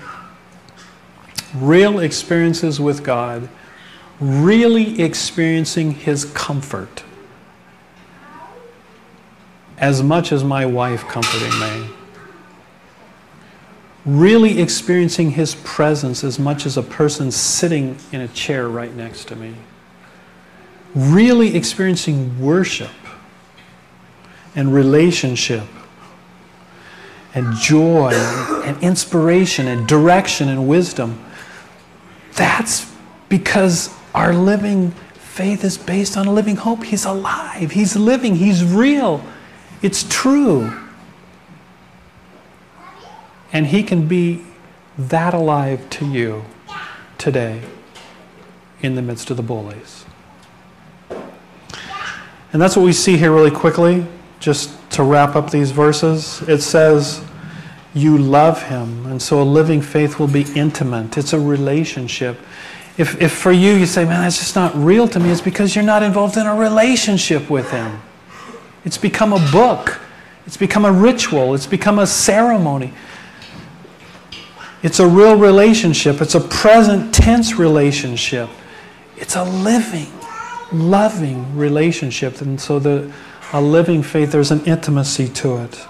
real 1.57 1.98
experiences 1.98 2.79
with 2.79 3.03
God 3.03 3.48
really 4.20 5.03
experiencing 5.03 5.90
His 5.90 6.26
comfort 6.26 7.03
as 9.81 10.03
much 10.03 10.31
as 10.31 10.45
my 10.45 10.66
wife 10.66 11.05
comforting 11.09 11.59
me. 11.59 11.88
Really 14.05 14.61
experiencing 14.61 15.33
His 15.33 15.55
presence 15.57 16.23
as 16.23 16.38
much 16.38 16.66
as 16.66 16.77
a 16.77 16.83
person 16.83 17.31
sitting 17.31 17.97
in 18.12 18.21
a 18.21 18.29
chair 18.29 18.69
right 18.69 18.95
next 18.95 19.27
to 19.29 19.37
me. 19.37 19.55
Really 20.95 21.57
experiencing 21.57 22.40
worship 22.40 22.90
and 24.55 24.73
relationship 24.73 25.64
and 27.35 27.55
joy 27.57 28.12
and 28.64 28.83
inspiration 28.83 29.66
and 29.66 29.87
direction 29.87 30.49
and 30.49 30.69
wisdom. 30.69 31.25
That's 32.35 32.93
because 33.29 33.95
our 34.14 34.33
living 34.35 34.90
faith 35.14 35.64
is 35.64 35.79
based 35.79 36.16
on 36.16 36.27
a 36.27 36.33
living 36.33 36.57
hope. 36.57 36.85
He's 36.85 37.05
alive, 37.05 37.71
He's 37.71 37.97
living, 37.97 38.37
He's 38.37 38.64
real, 38.64 39.25
it's 39.83 40.05
true. 40.09 40.73
And 43.53 43.66
He 43.66 43.83
can 43.83 44.07
be 44.07 44.45
that 44.97 45.35
alive 45.35 45.88
to 45.90 46.07
you 46.07 46.45
today 47.19 47.62
in 48.83 48.95
the 48.95 49.03
midst 49.03 49.31
of 49.31 49.37
the 49.37 49.43
bullies. 49.43 50.05
And 52.53 52.61
that's 52.61 52.77
what 52.77 52.85
we 52.85 52.93
see 52.93 53.16
here 53.16 53.33
really 53.33 53.51
quickly, 53.51 54.05
just 54.40 54.77
to 54.93 55.05
wrap 55.05 55.37
up 55.37 55.51
these 55.51 55.71
verses. 55.71 56.43
It 56.49 56.62
says, 56.62 57.25
You 57.95 58.19
love 58.19 58.62
him. 58.64 59.07
And 59.07 59.23
so 59.23 59.40
a 59.40 59.45
living 59.45 59.81
faith 59.81 60.19
will 60.19 60.29
be 60.29 60.47
intimate, 60.55 61.16
it's 61.16 61.33
a 61.33 61.40
relationship. 61.40 62.38
If, 62.99 63.21
if 63.23 63.33
for 63.33 63.53
you, 63.53 63.75
you 63.75 63.87
say, 63.87 64.05
man, 64.05 64.23
that's 64.23 64.38
just 64.38 64.57
not 64.57 64.75
real 64.75 65.09
to 65.09 65.21
me, 65.21 65.31
it's 65.31 65.40
because 65.40 65.75
you're 65.75 65.85
not 65.85 66.03
involved 66.03 66.37
in 66.37 66.47
a 66.47 66.55
relationship 66.55 67.49
with 67.49 67.71
Him. 67.71 68.03
It's 68.85 68.99
become 68.99 69.33
a 69.33 69.51
book, 69.53 70.01
it's 70.47 70.57
become 70.57 70.85
a 70.85 70.93
ritual, 70.93 71.55
it's 71.55 71.66
become 71.66 71.99
a 71.99 72.07
ceremony. 72.07 72.93
It's 74.83 74.99
a 74.99 75.07
real 75.07 75.37
relationship, 75.37 76.23
it's 76.23 76.35
a 76.35 76.40
present 76.40 77.12
tense 77.14 77.55
relationship, 77.57 78.49
it's 79.19 79.37
a 79.37 79.45
living, 79.45 80.11
loving 80.73 81.55
relationship. 81.55 82.40
And 82.40 82.59
so, 82.59 82.79
the, 82.79 83.12
a 83.53 83.61
living 83.61 84.03
faith, 84.03 84.33
there's 84.33 84.51
an 84.51 84.64
intimacy 84.64 85.29
to 85.29 85.59
it. 85.59 85.87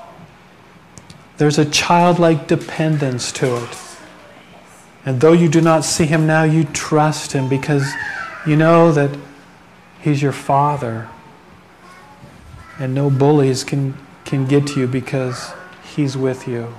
There's 1.37 1.59
a 1.59 1.65
childlike 1.65 2.49
dependence 2.49 3.31
to 3.33 3.65
it. 3.65 3.79
And 5.05 5.21
though 5.21 5.33
you 5.33 5.49
do 5.49 5.61
not 5.61 5.85
see 5.85 6.05
him 6.05 6.27
now, 6.27 6.43
you 6.43 6.65
trust 6.65 7.33
him 7.33 7.49
because 7.49 7.91
you 8.47 8.57
know 8.57 8.93
that 8.93 9.17
he's 10.01 10.21
your 10.21 10.33
father. 10.33 11.09
And 12.81 12.95
no 12.95 13.11
bullies 13.11 13.63
can, 13.63 13.95
can 14.25 14.47
get 14.47 14.67
to 14.69 14.81
you 14.81 14.87
because 14.87 15.53
he's 15.95 16.17
with 16.17 16.49
you. 16.49 16.75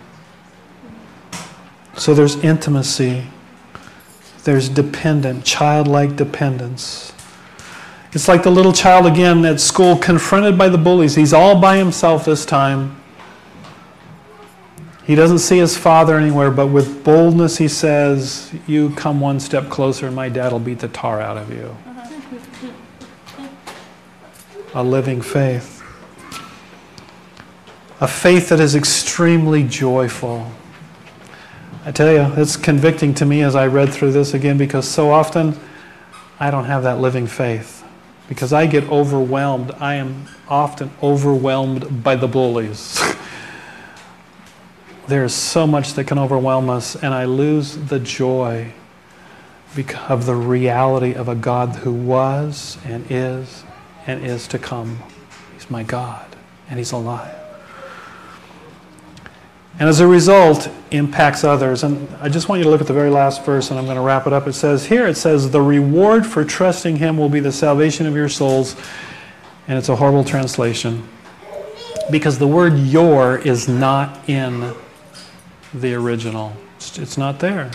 So 1.96 2.16
there's 2.16 2.38
intimacy, 2.38 3.28
there's 4.44 4.68
dependent, 4.68 5.46
childlike 5.46 6.16
dependence. 6.16 7.14
It's 8.14 8.28
like 8.28 8.42
the 8.42 8.50
little 8.50 8.74
child 8.74 9.06
again 9.06 9.46
at 9.46 9.62
school 9.62 9.96
confronted 9.96 10.58
by 10.58 10.70
the 10.70 10.78
bullies. 10.80 11.14
He's 11.14 11.34
all 11.34 11.62
by 11.62 11.78
himself 11.78 12.26
this 12.26 12.46
time. 12.46 13.00
He 15.04 15.14
doesn't 15.14 15.40
see 15.40 15.60
his 15.60 15.78
father 15.78 16.18
anywhere, 16.18 16.50
but 16.50 16.68
with 16.68 17.04
boldness 17.04 17.58
he 17.58 17.68
says, 17.68 18.52
You 18.66 18.90
come 18.92 19.20
one 19.20 19.40
step 19.40 19.70
closer, 19.70 20.08
and 20.08 20.16
my 20.16 20.30
dad 20.30 20.52
will 20.52 20.60
beat 20.60 20.80
the 20.80 20.88
tar 20.88 21.22
out 21.22 21.38
of 21.38 21.52
you. 21.54 21.78
A 24.74 24.84
living 24.84 25.22
faith. 25.22 25.81
A 28.02 28.08
faith 28.08 28.50
that 28.50 28.60
is 28.60 28.76
extremely 28.76 29.62
joyful. 29.62 30.52
I 31.86 31.92
tell 31.92 32.12
you, 32.12 32.42
it's 32.42 32.58
convicting 32.58 33.14
to 33.14 33.28
me 33.28 33.44
as 33.44 33.56
I 33.56 33.68
read 33.68 33.94
through 33.94 34.12
this 34.12 34.34
again 34.34 34.58
because 34.58 34.88
so 34.88 35.12
often 35.12 35.56
I 36.40 36.50
don't 36.50 36.66
have 36.66 36.82
that 36.82 37.00
living 37.00 37.28
faith. 37.28 37.86
Because 38.28 38.54
I 38.54 38.66
get 38.66 38.90
overwhelmed. 38.90 39.70
I 39.80 39.96
am 39.96 40.26
often 40.50 40.90
overwhelmed 41.04 42.04
by 42.04 42.16
the 42.16 42.28
bullies. 42.28 43.00
There's 45.08 45.36
so 45.36 45.68
much 45.68 45.94
that 45.94 46.06
can 46.06 46.18
overwhelm 46.18 46.72
us, 46.72 46.96
and 46.96 47.14
I 47.14 47.26
lose 47.26 47.78
the 47.78 48.00
joy 48.00 48.74
of 50.10 50.26
the 50.26 50.36
reality 50.36 51.14
of 51.14 51.28
a 51.28 51.36
God 51.36 51.76
who 51.76 51.94
was 51.94 52.80
and 52.84 53.06
is 53.12 53.64
and 54.08 54.26
is 54.26 54.47
to 54.47 54.58
come. 54.58 55.04
He's 55.54 55.70
my 55.70 55.84
God, 55.84 56.26
and 56.68 56.80
He's 56.80 56.91
alive. 56.91 57.41
And 59.82 59.89
as 59.89 59.99
a 59.99 60.05
result, 60.05 60.69
impacts 60.91 61.43
others. 61.43 61.84
And 61.84 62.07
I 62.21 62.29
just 62.29 62.47
want 62.47 62.59
you 62.59 62.65
to 62.65 62.69
look 62.69 62.82
at 62.82 62.88
the 62.88 62.93
very 62.93 63.09
last 63.09 63.43
verse, 63.43 63.71
and 63.71 63.79
I'm 63.79 63.86
going 63.86 63.97
to 63.97 64.03
wrap 64.03 64.27
it 64.27 64.32
up. 64.32 64.45
It 64.45 64.53
says, 64.53 64.86
Here 64.86 65.07
it 65.07 65.17
says, 65.17 65.49
The 65.49 65.59
reward 65.59 66.23
for 66.23 66.45
trusting 66.45 66.97
Him 66.97 67.17
will 67.17 67.29
be 67.29 67.39
the 67.39 67.51
salvation 67.51 68.05
of 68.05 68.13
your 68.13 68.29
souls. 68.29 68.75
And 69.67 69.79
it's 69.79 69.89
a 69.89 69.95
horrible 69.95 70.23
translation 70.23 71.09
because 72.11 72.38
the 72.38 72.45
word 72.45 72.77
your 72.77 73.39
is 73.39 73.67
not 73.67 74.29
in 74.29 74.71
the 75.73 75.95
original. 75.95 76.55
It's 76.77 77.17
not 77.17 77.39
there. 77.39 77.71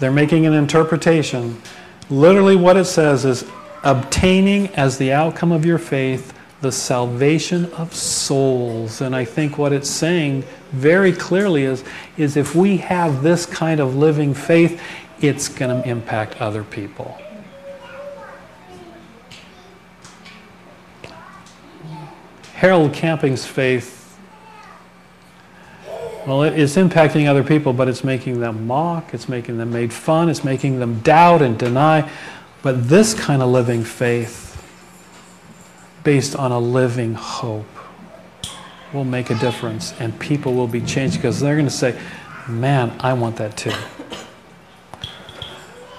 They're 0.00 0.10
making 0.10 0.44
an 0.44 0.54
interpretation. 0.54 1.62
Literally, 2.10 2.56
what 2.56 2.76
it 2.76 2.86
says 2.86 3.24
is 3.24 3.48
obtaining 3.84 4.74
as 4.74 4.98
the 4.98 5.12
outcome 5.12 5.52
of 5.52 5.64
your 5.64 5.78
faith 5.78 6.36
the 6.60 6.72
salvation 6.72 7.66
of 7.74 7.94
souls. 7.94 9.00
And 9.00 9.14
I 9.14 9.24
think 9.24 9.58
what 9.58 9.72
it's 9.72 9.88
saying 9.88 10.44
very 10.72 11.12
clearly 11.12 11.62
is, 11.62 11.84
is 12.16 12.36
if 12.36 12.54
we 12.54 12.78
have 12.78 13.22
this 13.22 13.46
kind 13.46 13.80
of 13.80 13.96
living 13.96 14.34
faith, 14.34 14.80
it's 15.20 15.48
going 15.48 15.82
to 15.82 15.88
impact 15.88 16.40
other 16.40 16.64
people. 16.64 17.18
Harold 22.54 22.92
Camping's 22.92 23.46
faith, 23.46 24.18
well, 26.26 26.42
it 26.42 26.58
is 26.58 26.76
impacting 26.76 27.28
other 27.28 27.44
people, 27.44 27.72
but 27.72 27.88
it's 27.88 28.02
making 28.02 28.40
them 28.40 28.66
mock, 28.66 29.14
it's 29.14 29.28
making 29.28 29.58
them 29.58 29.72
made 29.72 29.92
fun, 29.92 30.28
it's 30.28 30.42
making 30.42 30.80
them 30.80 30.98
doubt 31.00 31.40
and 31.40 31.56
deny. 31.56 32.10
But 32.62 32.88
this 32.88 33.14
kind 33.14 33.42
of 33.42 33.48
living 33.48 33.84
faith, 33.84 34.47
based 36.08 36.34
on 36.34 36.50
a 36.52 36.58
living 36.58 37.12
hope, 37.12 37.66
will 38.94 39.04
make 39.04 39.28
a 39.28 39.34
difference 39.34 39.92
and 40.00 40.18
people 40.18 40.54
will 40.54 40.66
be 40.66 40.80
changed 40.80 41.16
because 41.16 41.38
they're 41.38 41.54
going 41.54 41.66
to 41.66 41.70
say, 41.70 41.94
Man, 42.48 42.96
I 42.98 43.12
want 43.12 43.36
that 43.36 43.58
too. 43.58 43.74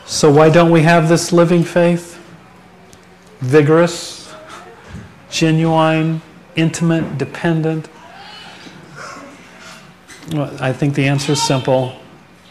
So, 0.08 0.32
why 0.32 0.50
don't 0.50 0.72
we 0.72 0.82
have 0.82 1.10
this 1.10 1.32
living 1.32 1.64
faith? 1.64 2.20
Vigorous, 3.42 4.34
genuine, 5.30 6.24
intimate, 6.56 7.20
dependent? 7.20 7.88
Well, 10.32 10.58
I 10.60 10.74
think 10.74 10.96
the 10.96 11.06
answer 11.06 11.34
is 11.34 11.42
simple 11.44 11.94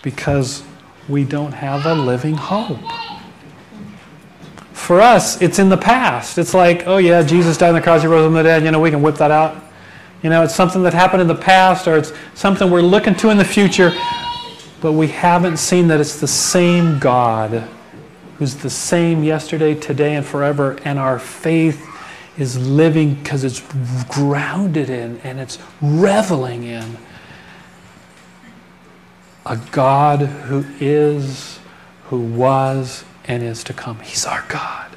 because 0.03 0.63
we 1.09 1.25
don't 1.25 1.55
have 1.55 1.87
a 1.87 1.95
living 1.97 2.37
hope. 2.37 3.08
For 4.89 5.03
us, 5.03 5.43
it's 5.43 5.59
in 5.59 5.69
the 5.69 5.77
past. 5.77 6.39
It's 6.39 6.55
like, 6.55 6.87
oh 6.87 6.97
yeah, 6.97 7.23
Jesus 7.23 7.59
died 7.59 7.69
on 7.69 7.75
the 7.75 7.83
cross, 7.83 8.01
he 8.01 8.09
rose 8.09 8.25
from 8.25 8.33
the 8.33 8.43
dead, 8.43 8.65
you 8.65 8.71
know, 8.71 8.81
we 8.81 8.91
can 8.91 9.03
whip 9.03 9.17
that 9.17 9.31
out. 9.31 9.63
You 10.23 10.31
know, 10.31 10.43
it's 10.43 10.55
something 10.55 10.83
that 10.85 10.95
happened 10.95 11.21
in 11.21 11.29
the 11.29 11.35
past 11.35 11.87
or 11.87 11.99
it's 11.99 12.11
something 12.33 12.71
we're 12.71 12.81
looking 12.81 13.15
to 13.17 13.29
in 13.29 13.37
the 13.37 13.45
future, 13.45 13.93
but 14.81 14.93
we 14.93 15.09
haven't 15.09 15.59
seen 15.59 15.89
that 15.89 16.01
it's 16.01 16.19
the 16.19 16.27
same 16.27 16.99
God 16.99 17.69
who's 18.39 18.55
the 18.55 18.71
same 18.71 19.23
yesterday, 19.23 19.75
today, 19.75 20.15
and 20.15 20.25
forever, 20.25 20.79
and 20.87 20.99
our 20.99 21.19
faith 21.19 21.87
is 22.39 22.57
living 22.57 23.13
because 23.17 23.45
it's 23.45 23.61
grounded 24.09 24.89
in 24.89 25.21
and 25.23 25.39
it's 25.39 25.59
reveling 25.83 26.65
in 26.65 26.97
a 29.45 29.59
God 29.71 30.21
who 30.21 30.65
is, 30.81 31.59
who 32.05 32.23
was, 32.23 33.05
and 33.29 33.43
is 33.43 33.63
to 33.65 33.73
come. 33.73 34.01
He's 34.01 34.27
our 34.27 34.45
God. 34.49 34.97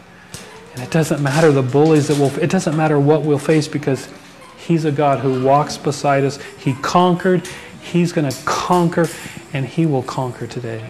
And 0.73 0.81
it 0.81 0.89
doesn't 0.89 1.21
matter 1.21 1.51
the 1.51 1.61
bullies 1.61 2.07
that 2.07 2.17
will, 2.17 2.35
it 2.39 2.49
doesn't 2.49 2.75
matter 2.75 2.99
what 2.99 3.23
we'll 3.23 3.37
face 3.37 3.67
because 3.67 4.09
He's 4.57 4.85
a 4.85 4.91
God 4.91 5.19
who 5.19 5.43
walks 5.43 5.77
beside 5.77 6.23
us. 6.23 6.39
He 6.57 6.73
conquered, 6.75 7.47
He's 7.81 8.13
going 8.13 8.31
to 8.31 8.37
conquer, 8.45 9.07
and 9.53 9.65
He 9.65 9.85
will 9.85 10.03
conquer 10.03 10.47
today. 10.47 10.89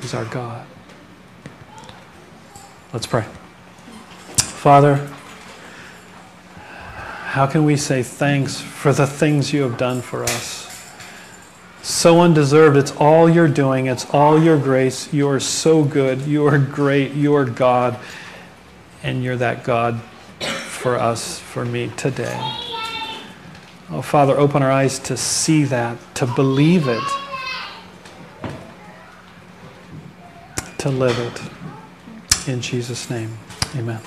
He's 0.00 0.12
our 0.12 0.24
God. 0.24 0.66
Let's 2.92 3.06
pray. 3.06 3.24
Father, 4.36 5.10
how 7.26 7.46
can 7.46 7.64
we 7.64 7.76
say 7.76 8.02
thanks 8.02 8.60
for 8.60 8.92
the 8.92 9.06
things 9.06 9.52
you 9.52 9.62
have 9.62 9.76
done 9.76 10.00
for 10.02 10.24
us? 10.24 10.73
So 11.84 12.22
undeserved. 12.22 12.78
It's 12.78 12.92
all 12.96 13.28
you're 13.28 13.46
doing, 13.46 13.86
it's 13.86 14.08
all 14.08 14.42
your 14.42 14.58
grace. 14.58 15.12
You 15.12 15.28
are 15.28 15.38
so 15.38 15.84
good. 15.84 16.22
You 16.22 16.46
are 16.46 16.58
great. 16.58 17.12
You 17.12 17.36
are 17.36 17.44
God. 17.44 17.98
And 19.02 19.22
you're 19.22 19.36
that 19.36 19.64
God 19.64 20.00
for 20.40 20.96
us, 20.96 21.38
for 21.38 21.62
me 21.66 21.92
today. 21.98 22.38
Oh, 23.90 24.00
Father, 24.00 24.34
open 24.34 24.62
our 24.62 24.72
eyes 24.72 24.98
to 25.00 25.16
see 25.18 25.64
that, 25.64 25.98
to 26.14 26.26
believe 26.26 26.88
it, 26.88 27.02
to 30.78 30.88
live 30.88 31.18
it. 31.18 32.48
In 32.48 32.62
Jesus' 32.62 33.10
name, 33.10 33.36
amen. 33.76 34.00